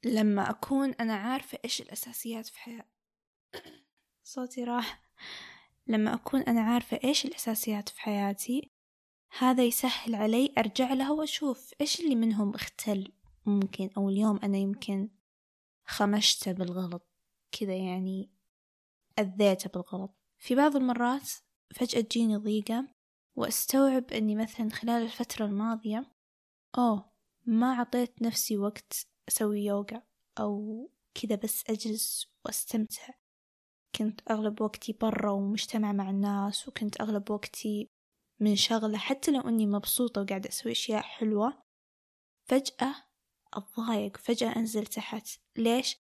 لما 0.06 0.50
أكون 0.50 0.89
أنا 0.89 1.13
عارفة 1.13 1.60
إيش 1.65 1.82
الأساسيات 1.82 2.48
في 2.48 2.60
حياتي 2.60 2.88
صوتي 4.24 4.63
راح. 4.63 5.03
لما 5.88 6.13
أكون 6.13 6.42
أنا 6.42 6.62
عارفة 6.62 7.00
إيش 7.03 7.25
الأساسيات 7.25 7.89
في 7.89 8.01
حياتي 8.01 8.72
هذا 9.38 9.63
يسهل 9.63 10.15
علي 10.15 10.53
أرجع 10.58 10.94
لها 10.94 11.12
وأشوف 11.12 11.74
إيش 11.82 12.00
اللي 12.00 12.15
منهم 12.15 12.56
اختل 12.56 13.13
ممكن 13.46 13.89
أو 13.98 14.10
اليوم 14.10 14.39
أنا 14.44 14.58
يمكن 14.58 15.10
خمشته 15.86 16.51
بالغلط. 16.51 17.12
كذا 17.60 17.75
يعني 17.75 18.29
أذيته 19.19 19.69
بالغلط. 19.69 20.12
في 20.39 20.55
بعض 20.55 20.75
المرات 20.75 21.31
فجأة 21.75 22.01
تجيني 22.01 22.38
ضيقة 22.38 22.88
وأستوعب 23.36 24.12
أني 24.12 24.36
مثلا 24.36 24.69
خلال 24.69 25.03
الفترة 25.03 25.45
الماضية 25.45 26.05
أوه 26.77 27.13
ما 27.45 27.74
عطيت 27.74 28.22
نفسي 28.22 28.57
وقت 28.57 29.07
أسوي 29.27 29.65
يوغا 29.65 30.01
أو 30.39 30.89
كذا 31.13 31.36
بس 31.36 31.63
أجلس 31.69 32.27
وأستمتع. 32.45 33.13
كنت 33.95 34.22
أغلب 34.31 34.62
وقتي 34.62 34.93
برا 34.93 35.31
ومجتمع 35.31 35.91
مع 35.91 36.10
الناس 36.10 36.67
وكنت 36.67 37.01
أغلب 37.01 37.31
وقتي 37.31 37.89
من 38.39 38.55
شغلة 38.55 38.98
حتى 38.98 39.31
لو 39.31 39.41
أني 39.41 39.67
مبسوطة 39.67 40.22
وقاعدة 40.22 40.50
أسوي 40.50 40.72
أشياء 40.72 41.01
حلوة 41.01 41.63
فجأة 42.50 42.95
أتضايق 43.53 44.17
فجأة 44.17 44.55
أنزل 44.55 44.86
تحت. 44.86 45.27
ليش؟ 45.57 46.02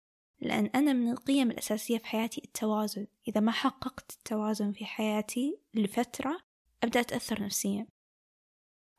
لأن 0.45 0.65
أنا 0.65 0.93
من 0.93 1.11
القيم 1.11 1.51
الأساسية 1.51 1.97
في 1.97 2.05
حياتي 2.05 2.41
التوازن. 2.45 3.07
إذا 3.27 3.39
ما 3.39 3.51
حققت 3.51 4.11
التوازن 4.11 4.71
في 4.71 4.85
حياتي 4.85 5.59
لفترة 5.73 6.39
أبدأ 6.83 6.99
أتأثر 6.99 7.43
نفسيا. 7.43 7.87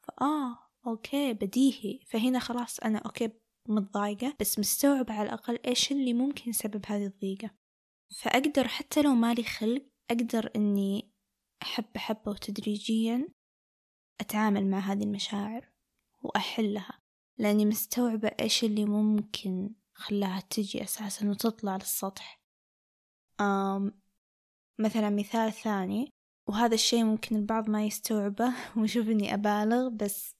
فآه 0.02 0.58
okay 0.86 1.32
بديهي. 1.32 2.00
فهنا 2.06 2.38
خلاص 2.38 2.80
أنا 2.80 2.98
okay 2.98 3.30
متضايقة 3.68 4.36
بس 4.40 4.58
مستوعبة 4.58 5.14
على 5.14 5.28
الأقل 5.28 5.58
إيش 5.66 5.92
اللي 5.92 6.14
ممكن 6.14 6.52
سبب 6.52 6.84
هذه 6.86 7.06
الضيقة. 7.06 7.50
فأقدر 8.20 8.68
حتى 8.68 9.02
لو 9.02 9.14
مالي 9.14 9.42
خلق 9.42 9.86
أقدر 10.10 10.50
إني 10.56 11.10
حبة 11.62 12.00
حبة 12.00 12.30
وتدريجيا 12.30 13.28
أتعامل 14.20 14.66
مع 14.66 14.78
هذه 14.78 15.02
المشاعر 15.02 15.68
وأحلها. 16.22 17.00
لأني 17.38 17.66
مستوعبة 17.66 18.28
إيش 18.40 18.64
اللي 18.64 18.84
ممكن 18.84 19.74
خلاها 19.96 20.40
تجي 20.40 20.84
أساسا 20.84 21.30
وتطلع 21.30 21.76
للسطح. 21.76 22.40
أم 23.40 24.00
مثلا 24.80 25.10
مثال 25.10 25.52
ثاني 25.52 26.10
وهذا 26.48 26.74
الشيء 26.74 27.04
ممكن 27.04 27.36
البعض 27.36 27.70
ما 27.70 27.84
يستوعبه 27.84 28.54
ويشوف 28.76 29.08
إني 29.08 29.34
أبالغ 29.34 29.88
بس 29.88 30.36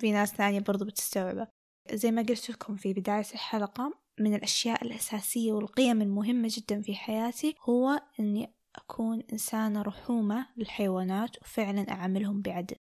في 0.00 0.12
ناس 0.12 0.34
ثانية 0.34 0.60
برضو 0.60 0.84
بتستوعبه. 0.84 1.48
زي 1.92 2.10
ما 2.10 2.22
قلت 2.22 2.50
لكم 2.50 2.76
في 2.76 2.92
بداية 2.92 3.26
الحلقة 3.34 3.98
من 4.20 4.34
الأشياء 4.34 4.84
الأساسية 4.84 5.52
والقيم 5.52 6.02
المهمة 6.02 6.48
جدا 6.50 6.82
في 6.82 6.94
حياتي 6.94 7.54
هو 7.60 8.02
إني 8.20 8.54
أكون 8.76 9.22
إنسانة 9.32 9.82
رحومة 9.82 10.46
للحيوانات 10.56 11.42
وفعلا 11.42 11.90
أعاملهم 11.90 12.42
بعدل. 12.42 12.76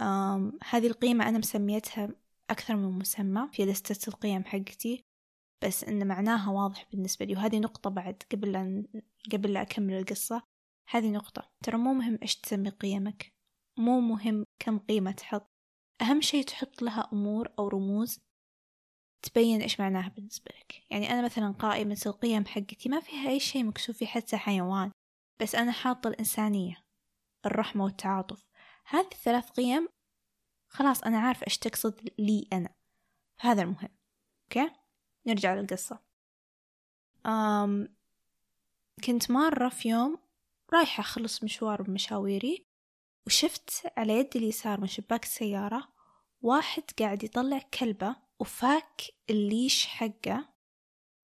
أم 0.00 0.58
هذه 0.70 0.86
القيمة 0.86 1.28
أنا 1.28 1.38
مسميتها 1.38 2.25
أكثر 2.50 2.76
من 2.76 2.98
مسمى 2.98 3.48
في 3.52 3.64
لستة 3.64 4.08
القيم 4.08 4.44
حقتي 4.44 5.04
بس 5.64 5.84
إن 5.84 6.06
معناها 6.06 6.50
واضح 6.50 6.86
بالنسبة 6.90 7.26
لي 7.26 7.34
وهذه 7.34 7.58
نقطة 7.58 7.90
بعد 7.90 8.22
قبل 8.32 8.56
أن 8.56 8.86
قبل 9.32 9.52
لا 9.52 9.62
أكمل 9.62 9.94
القصة. 9.94 10.42
هذه 10.88 11.10
نقطة. 11.10 11.50
ترى 11.64 11.76
مو 11.76 11.92
مهم 11.92 12.18
إيش 12.22 12.36
تسمي 12.36 12.68
قيمك 12.68 13.34
مو 13.78 14.00
مهم 14.00 14.44
كم 14.58 14.78
قيمة 14.78 15.12
تحط. 15.12 15.50
أهم 16.02 16.20
شيء 16.20 16.44
تحط 16.44 16.82
لها 16.82 17.08
أمور 17.12 17.52
أو 17.58 17.68
رموز 17.68 18.20
تبين 19.22 19.62
إيش 19.62 19.80
معناها 19.80 20.08
بالنسبة 20.08 20.50
لك. 20.60 20.82
يعني 20.90 21.10
أنا 21.10 21.24
مثلا 21.24 21.52
قائمة 21.52 22.02
القيم 22.06 22.46
حقتي 22.46 22.88
ما 22.88 23.00
فيها 23.00 23.28
أي 23.28 23.40
شيء 23.40 23.64
مكتوب 23.64 23.94
فيه 23.94 24.06
حتى 24.06 24.36
حيوان. 24.36 24.90
بس 25.40 25.54
أنا 25.54 25.72
حاطة 25.72 26.08
الإنسانية 26.08 26.76
الرحمة 27.46 27.84
والتعاطف. 27.84 28.46
هذه 28.86 29.08
الثلاث 29.12 29.50
قيم 29.50 29.88
خلاص 30.68 31.02
أنا 31.02 31.18
عارفة 31.18 31.46
إيش 31.46 31.58
تقصد 31.58 32.08
لي 32.18 32.48
أنا. 32.52 32.74
فهذا 33.38 33.62
المهم. 33.62 33.88
أوكي؟ 34.44 34.70
نرجع 35.26 35.54
للقصة. 35.54 35.98
أم 37.26 37.96
كنت 39.04 39.30
مرة 39.30 39.68
في 39.68 39.88
يوم 39.88 40.18
رايحة 40.72 41.00
أخلص 41.00 41.44
مشوار 41.44 41.82
بمشاويري 41.82 42.66
وشفت 43.26 43.92
على 43.96 44.18
يدي 44.18 44.38
اليسار 44.38 44.80
من 44.80 44.86
شباك 44.86 45.24
السيارة 45.24 45.88
واحد 46.42 46.82
قاعد 46.98 47.24
يطلع 47.24 47.60
كلبة 47.80 48.16
وفاك 48.40 49.02
الليش 49.30 49.86
حقه 49.86 50.48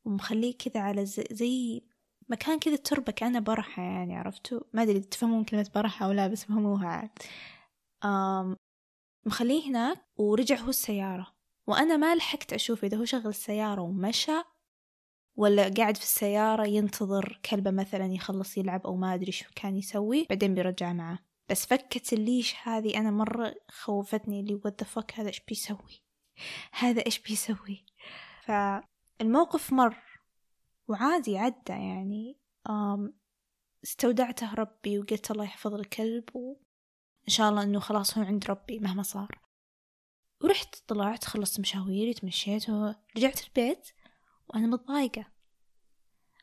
ومخليه 0.04 0.58
كذا 0.58 0.80
على 0.80 1.06
زي, 1.06 1.82
مكان 2.28 2.58
كذا 2.58 2.76
تربة 2.76 3.12
كأنه 3.12 3.38
برحة 3.38 3.82
يعني 3.82 4.16
عرفتوا؟ 4.16 4.60
ما 4.72 4.82
أدري 4.82 5.00
تفهمون 5.00 5.44
كلمة 5.44 5.70
برحة 5.74 6.06
أو 6.06 6.12
لا 6.12 6.28
بس 6.28 6.44
فهموها 6.44 6.88
عاد. 6.88 7.18
مخليه 9.26 9.70
هناك 9.70 10.04
ورجع 10.16 10.56
هو 10.56 10.68
السيارة. 10.68 11.34
وأنا 11.66 11.96
ما 11.96 12.14
لحقت 12.14 12.52
أشوف 12.52 12.84
إذا 12.84 12.96
هو 12.96 13.04
شغل 13.04 13.28
السيارة 13.28 13.82
ومشى 13.82 14.42
ولا 15.36 15.68
قاعد 15.68 15.96
في 15.96 16.02
السيارة 16.02 16.66
ينتظر 16.66 17.40
كلبة 17.50 17.70
مثلا 17.70 18.06
يخلص 18.06 18.58
يلعب 18.58 18.86
أو 18.86 18.96
ما 18.96 19.14
أدري 19.14 19.32
شو 19.32 19.44
كان 19.54 19.76
يسوي 19.76 20.26
بعدين 20.30 20.54
بيرجع 20.54 20.92
معاه 20.92 21.18
بس 21.48 21.66
فكة 21.66 22.14
الليش 22.14 22.54
هذه 22.62 22.98
أنا 22.98 23.10
مرة 23.10 23.54
خوفتني 23.68 24.40
اللي 24.40 24.60
what 24.66 24.84
the 24.84 24.88
fuck 24.88 25.18
هذا 25.18 25.28
إيش 25.28 25.40
بيسوي؟ 25.48 26.02
هذا 26.72 27.06
إيش 27.06 27.18
بيسوي؟ 27.18 27.84
فالموقف 28.44 29.72
مر 29.72 29.96
وعادي 30.88 31.38
عدى 31.38 31.72
يعني. 31.72 32.38
استودعته 33.84 34.54
ربي 34.54 34.98
وقلت 34.98 35.30
الله 35.30 35.44
يحفظ 35.44 35.74
الكلب 35.74 36.56
وإن 37.22 37.28
شاء 37.28 37.50
الله 37.50 37.62
إنه 37.62 37.80
خلاص 37.80 38.18
هو 38.18 38.24
عند 38.24 38.44
ربي 38.44 38.78
مهما 38.78 39.02
صار. 39.02 39.38
ورحت 40.40 40.76
طلعت 40.88 41.24
خلصت 41.24 41.60
مشاويري 41.60 42.14
تمشيت 42.14 42.70
ورجعت 42.70 43.44
البيت 43.46 43.88
وأنا 44.48 44.66
متضايقة. 44.66 45.24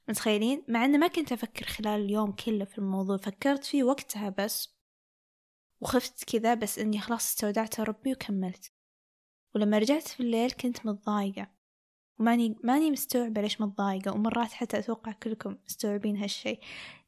متخيلين؟ 0.10 0.64
مع 0.68 0.86
أنه 0.86 0.98
ما 0.98 1.08
كنت 1.08 1.32
أفكر 1.32 1.66
خلال 1.66 2.02
اليوم 2.02 2.32
كله 2.32 2.66
في 2.66 2.78
الموضوع 2.78 3.18
فكرت 3.18 3.66
فيه 3.66 3.84
وقتها 3.84 4.30
بس. 4.30 4.76
وخفت 5.82 6.24
كذا 6.24 6.54
بس 6.54 6.80
إني 6.80 7.00
خلاص 7.00 7.26
استودعت 7.28 7.80
ربي 7.80 8.14
وكملت. 8.14 8.72
ولما 9.56 9.78
رجعت 9.78 10.08
في 10.08 10.20
الليل 10.20 10.52
كنت 10.52 10.86
متضايقة. 10.86 11.48
وماني 12.20 12.56
ماني 12.64 12.92
مستوعبة 12.92 13.42
ليش 13.42 13.62
متضايقة 13.62 14.12
ومرات 14.12 14.52
حتى 14.52 14.80
أتوقع 14.80 15.12
كلكم 15.12 15.58
مستوعبين 15.66 16.18
هالشي. 16.18 16.60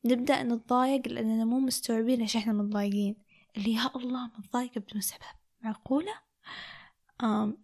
نبدأ 0.05 0.43
نتضايق 0.43 1.07
لأننا 1.07 1.45
مو 1.45 1.60
مستوعبين 1.60 2.19
ليش 2.19 2.38
إحنا 2.38 2.53
متضايقين. 2.53 3.31
اللي 3.58 3.74
يا 3.74 3.92
الله 3.96 4.28
متضايقة 4.38 4.82
بدون 4.82 5.02
سبب 5.02 5.36
معقولة؟ 5.62 6.14
أم 7.24 7.58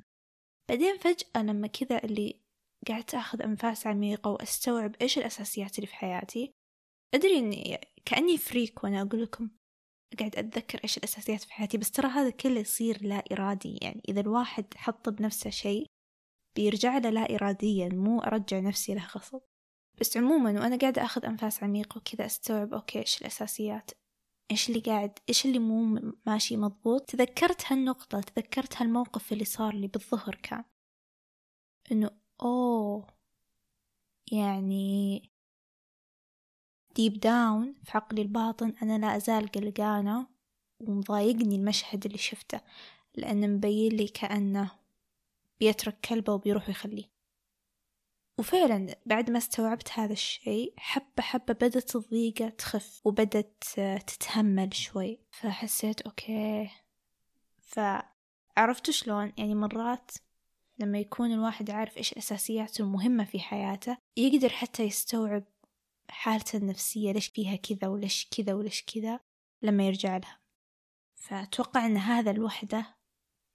بعدين 0.70 0.98
فجأة 0.98 1.44
لما 1.44 1.68
كذا 1.68 2.04
اللي 2.04 2.42
قعدت 2.88 3.16
أخذ 3.16 3.42
أنفاس 3.42 3.88
عميقة 3.88 4.32
وأستوعب 4.32 4.96
إيش 5.02 5.18
الأساسيات 5.18 5.76
اللي 5.76 5.88
في 5.88 5.96
حياتي 5.96 6.54
أدري 7.14 7.38
إني 7.38 7.82
كأني 8.06 8.38
فريك 8.38 8.84
وأنا 8.84 9.02
أقول 9.02 9.24
لكم 9.24 9.50
قاعد 10.20 10.36
أتذكر 10.36 10.80
إيش 10.84 10.98
الأساسيات 10.98 11.44
في 11.44 11.54
حياتي 11.54 11.78
بس 11.78 11.92
ترى 11.92 12.08
هذا 12.08 12.30
كله 12.30 12.60
يصير 12.60 13.06
لا 13.06 13.24
إرادي. 13.32 13.78
يعني 13.82 14.02
إذا 14.10 14.22
الواحد 14.22 14.66
حط 14.76 15.10
بنفسه 15.10 15.50
شيء 15.50 15.86
بيرجع 16.56 16.98
له 16.98 17.10
لا 17.10 17.36
إراديا 17.36 17.90
مو 17.90 18.20
أرجع 18.20 18.60
نفسي 18.60 18.96
له 18.96 19.06
غصب. 19.06 19.42
بس 20.00 20.18
عموما 20.18 20.52
وأنا 20.52 20.78
قاعدة 20.78 21.04
أخذ 21.04 21.26
أنفاس 21.26 21.64
عميقة 21.64 21.98
وكذا 21.98 22.26
أستوعب 22.26 22.74
okay 22.74 23.00
إيش 23.00 23.22
الأساسيات. 23.22 23.92
إيش 24.52 24.70
اللي 24.70 24.80
قاعد 24.80 25.20
إيش 25.30 25.46
اللي 25.46 25.60
مو 25.60 26.02
ماشي 26.26 26.58
مضبوط؟ 26.58 27.02
تذكرت 27.02 27.72
هالنقطة 27.72 28.22
تذكرت 28.22 28.82
هالموقف 28.82 29.34
اللي 29.34 29.46
صار 29.46 29.76
لي 29.76 29.88
بالظهر 29.88 30.36
كان. 30.36 30.64
إنه 31.92 32.12
أوه 32.42 33.08
يعني 34.32 35.22
deep 36.96 37.14
down 37.20 37.76
في 37.84 37.92
عقلي 37.98 38.22
الباطن 38.22 38.74
أنا 38.82 38.98
لا 38.98 39.16
أزال 39.18 39.48
قلقانة 39.52 40.28
ومضايقني 40.82 41.56
المشهد 41.56 42.06
اللي 42.06 42.18
شفته 42.18 42.62
لأنه 43.16 43.48
مبين 43.48 43.92
لي 43.92 44.08
كأنه 44.08 44.72
بيترك 45.60 46.00
كلبه 46.00 46.34
وبيروح 46.34 46.70
يخليه. 46.70 47.17
وفعلا 48.40 48.96
بعد 49.06 49.30
ما 49.30 49.38
استوعبت 49.38 49.92
هذا 49.92 50.14
الشيء 50.14 50.74
حبة 50.78 51.22
حبة 51.24 51.54
بدت 51.54 51.96
الضيقة 51.96 52.50
تخف 52.50 53.02
وبدت 53.06 53.64
تتهمل 54.08 54.74
شوي. 54.74 55.20
فحسيت 55.32 56.02
أوكي. 56.02 56.70
فعرفت 57.62 58.90
شلون؟ 58.92 59.34
يعني 59.38 59.56
مرات 59.56 60.12
لما 60.80 61.00
يكون 61.00 61.32
الواحد 61.32 61.72
عارف 61.72 61.98
إيش 61.98 62.14
أساسياته 62.14 62.82
المهمة 62.82 63.24
في 63.26 63.40
حياته 63.40 63.98
يقدر 64.18 64.50
حتى 64.50 64.84
يستوعب 64.84 65.44
حالته 66.10 66.58
النفسية 66.58 67.12
ليش 67.12 67.28
فيها 67.28 67.56
كذا 67.56 67.88
وليش 67.88 68.28
كذا 68.38 68.54
وليش 68.54 68.84
كذا 68.84 69.20
لما 69.62 69.88
يرجع 69.88 70.18
لها. 70.18 70.40
فأتوقع 71.16 71.86
أن 71.86 71.98
هذا 71.98 72.32
الوحدة 72.32 72.97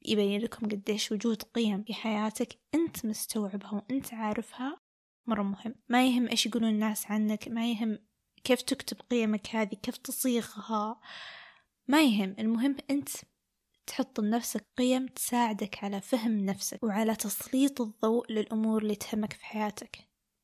يبين 0.07 0.41
لكم 0.41 0.69
قديش 0.69 1.13
وجود 1.13 1.43
قيم 1.43 1.83
في 1.83 1.95
حياتك 1.95 2.59
أنت 2.75 3.07
مستوعبها 3.07 3.73
وأنت 3.73 4.15
عارفها 4.15 4.81
مرة 5.27 5.43
مهم. 5.43 5.75
ما 5.89 6.07
يهم 6.07 6.29
إيش 6.29 6.47
يقولون 6.47 6.71
الناس 6.71 7.11
عنك 7.11 7.49
ما 7.49 7.71
يهم 7.71 7.99
كيف 8.45 8.63
تكتب 8.63 9.01
قيمك 9.11 9.57
هذه 9.57 9.75
كيف 9.75 9.97
تصيغها. 9.97 11.01
ما 11.89 12.03
يهم 12.03 12.37
المهم 12.39 12.77
أنت 12.91 13.09
تحط 13.87 14.21
لنفسك 14.21 14.67
قيم 14.77 15.07
تساعدك 15.07 15.85
على 15.85 16.01
فهم 16.01 16.47
نفسك 16.47 16.83
وعلى 16.83 17.17
تسليط 17.17 17.81
الضوء 17.81 18.33
للأمور 18.33 18.83
اللي 18.83 18.95
تهمك 18.95 19.33
في 19.33 19.45
حياتك 19.45 19.99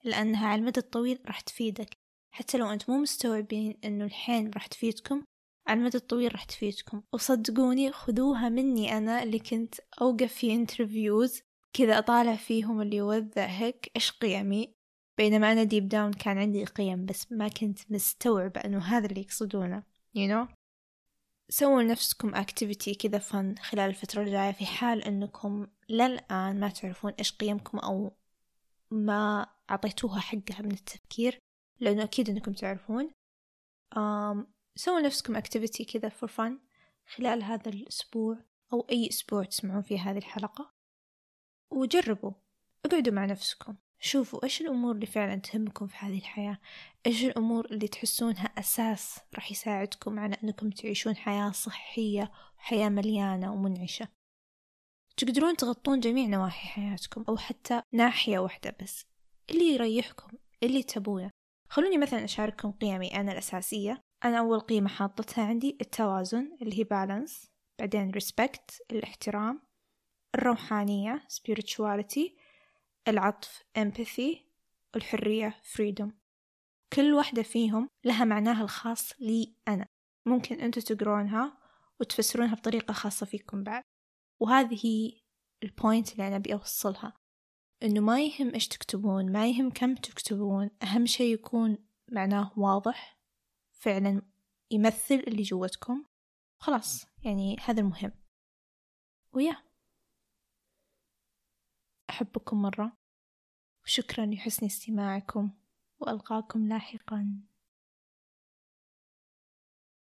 لأنها 0.05 0.47
على 0.49 0.61
المدى 0.61 0.81
الطويل 0.81 1.19
راح 1.27 1.41
تفيدك. 1.41 1.97
حتى 2.31 2.59
لو 2.59 2.67
أنت 2.67 2.91
مو 2.91 2.99
مستوعبين 2.99 3.79
أنه 3.85 4.05
الحين 4.05 4.51
راح 4.51 4.67
تفيدكم 4.67 5.23
على 5.69 5.81
المدى 5.81 5.97
الطويل 5.97 6.33
راح 6.33 6.45
تفيدكم. 6.45 7.03
وصدقوني 7.13 7.93
خذوها 7.93 8.49
مني 8.49 8.99
أنا 8.99 9.23
اللي 9.23 9.39
كنت 9.39 9.75
أوقف 10.01 10.33
في 10.33 10.55
interviews 10.55 11.41
كذا 11.73 11.99
أطالع 11.99 12.37
فيهم 12.37 12.81
اللي 12.81 12.97
يوزع 12.97 13.47
هيك 13.47 13.91
إيش 13.97 14.11
قيمي. 14.11 14.75
بينما 15.19 15.53
أنا 15.53 15.65
deep 15.65 15.89
down 15.89 16.13
كان 16.13 16.39
عندي 16.39 16.65
قيم 16.65 17.07
بس 17.07 17.33
ما 17.33 17.49
كنت 17.49 17.79
مستوعبة 17.91 18.61
أنه 18.61 18.79
هذا 18.79 19.07
اللي 19.07 19.21
يقصدونه 19.21 19.83
you 20.17 20.31
know. 20.31 20.55
سووا 21.51 21.83
لنفسكم 21.83 22.35
activity 22.35 22.97
كذا 22.99 23.19
fun 23.19 23.55
خلال 23.57 23.91
الفترة 23.91 24.23
الجاية 24.23 24.53
في 24.53 24.67
حال 24.67 25.05
أنكم 25.05 25.67
للآن 25.89 26.61
ما 26.61 26.69
تعرفون 26.69 27.13
إيش 27.13 27.33
قيمكم 27.33 27.79
أو 27.79 28.13
ما 28.91 29.47
أعطيتوها 29.71 30.21
حقها 30.21 30.63
من 30.63 30.73
التفكير 30.73 31.39
لأنه 31.81 32.05
أكيد 32.05 32.31
أنكم 32.31 32.53
تعرفون. 32.53 33.11
سووا 34.79 35.01
نفسكم 35.01 35.41
activity 35.41 35.83
كذا 35.93 36.09
for 36.09 36.29
fun 36.29 36.53
خلال 37.15 37.43
هذا 37.43 37.69
الأسبوع 37.69 38.39
أو 38.73 38.87
أي 38.91 39.09
أسبوع 39.09 39.45
تسمعون 39.45 39.83
فيه 39.83 40.11
هذه 40.11 40.19
الحلقة. 40.19 40.73
وجربوا 41.71 42.33
اقعدوا 42.85 43.13
مع 43.13 43.25
نفسكم 43.25 43.77
شوفوا 44.01 44.45
إيش 44.45 44.61
الأمور 44.61 44.95
اللي 44.95 45.07
فعلا 45.07 45.37
تهمكم 45.37 45.87
في 45.87 45.97
هذه 45.97 46.19
الحياة 46.19 46.59
إيش 47.07 47.25
الأمور 47.25 47.65
اللي 47.65 47.89
تحسونها 47.89 48.45
أساس 48.45 49.19
راح 49.35 49.51
يساعدكم 49.51 50.19
على 50.19 50.37
أنكم 50.45 50.71
تعيشون 50.71 51.17
حياة 51.17 51.51
صحية 51.51 52.33
وحياة 52.59 52.89
مليانة 52.89 53.53
ومنعشة. 53.53 54.09
تقدرون 55.17 55.57
تغطون 55.57 56.01
جميع 56.01 56.27
نواحي 56.27 56.69
حياتكم 56.69 57.25
أو 57.29 57.37
حتى 57.37 57.83
ناحية 57.93 58.39
واحدة 58.39 58.77
بس 58.83 59.07
اللي 59.51 59.65
يريحكم 59.65 60.39
اللي 60.63 60.83
تبونه. 60.83 61.31
خلوني 61.69 61.99
مثلا 61.99 62.25
أشارككم 62.25 62.73
قيمي 62.73 63.21
أنا 63.21 63.33
الأساسية. 63.33 64.08
أنا 64.25 64.39
أول 64.39 64.61
قيمة 64.61 64.89
حاطتها 64.89 65.45
عندي 65.45 65.79
التوازن 65.81 66.57
اللي 66.63 66.79
هي 66.79 66.85
بالانس 66.85 67.51
بعدين 67.79 68.13
respect 68.13 68.81
الاحترام 68.91 69.63
الروحانية 70.35 71.29
spirituality 71.29 72.31
العطف 73.09 73.63
empathy 73.79 74.37
الحرية 74.97 75.57
freedom. 75.75 76.09
كل 76.93 77.13
واحدة 77.15 77.43
فيهم 77.43 77.89
لها 78.05 78.25
معناها 78.25 78.63
الخاص 78.63 79.13
لي 79.21 79.55
أنا. 79.69 79.87
ممكن 80.27 80.61
أنتوا 80.61 80.83
تقرونها 80.83 81.59
وتفسرونها 82.01 82.55
بطريقة 82.55 82.93
خاصة 82.93 83.27
فيكم 83.27 83.63
بعد. 83.63 83.83
وهذه 84.41 84.87
هي 84.87 85.21
البوينت 85.63 86.13
اللي 86.13 86.29
أنا 86.29 86.37
أبي 86.37 86.53
أوصلها. 86.53 87.13
إنه 87.83 88.01
ما 88.01 88.21
يهم 88.21 88.55
إيش 88.55 88.69
تكتبون 88.69 89.33
ما 89.33 89.49
يهم 89.49 89.71
كم 89.71 89.95
تكتبون 89.95 90.71
أهم 90.83 91.07
شي 91.07 91.33
يكون 91.33 91.79
معناه 92.13 92.53
واضح. 92.57 93.18
فعلا 93.79 94.23
يمثل 94.71 95.15
اللي 95.15 95.43
جوتكم 95.43 96.05
خلاص 96.61 97.07
يعني 97.25 97.57
هذا 97.65 97.81
المهم. 97.81 98.13
ويا. 99.33 99.57
أحبكم 102.11 102.63
مرة. 102.63 102.93
وشكرا 103.85 104.27
لحسن 104.27 104.67
استماعكم. 104.67 105.51
وألقاكم 106.01 106.69
لاحقا. 106.69 107.43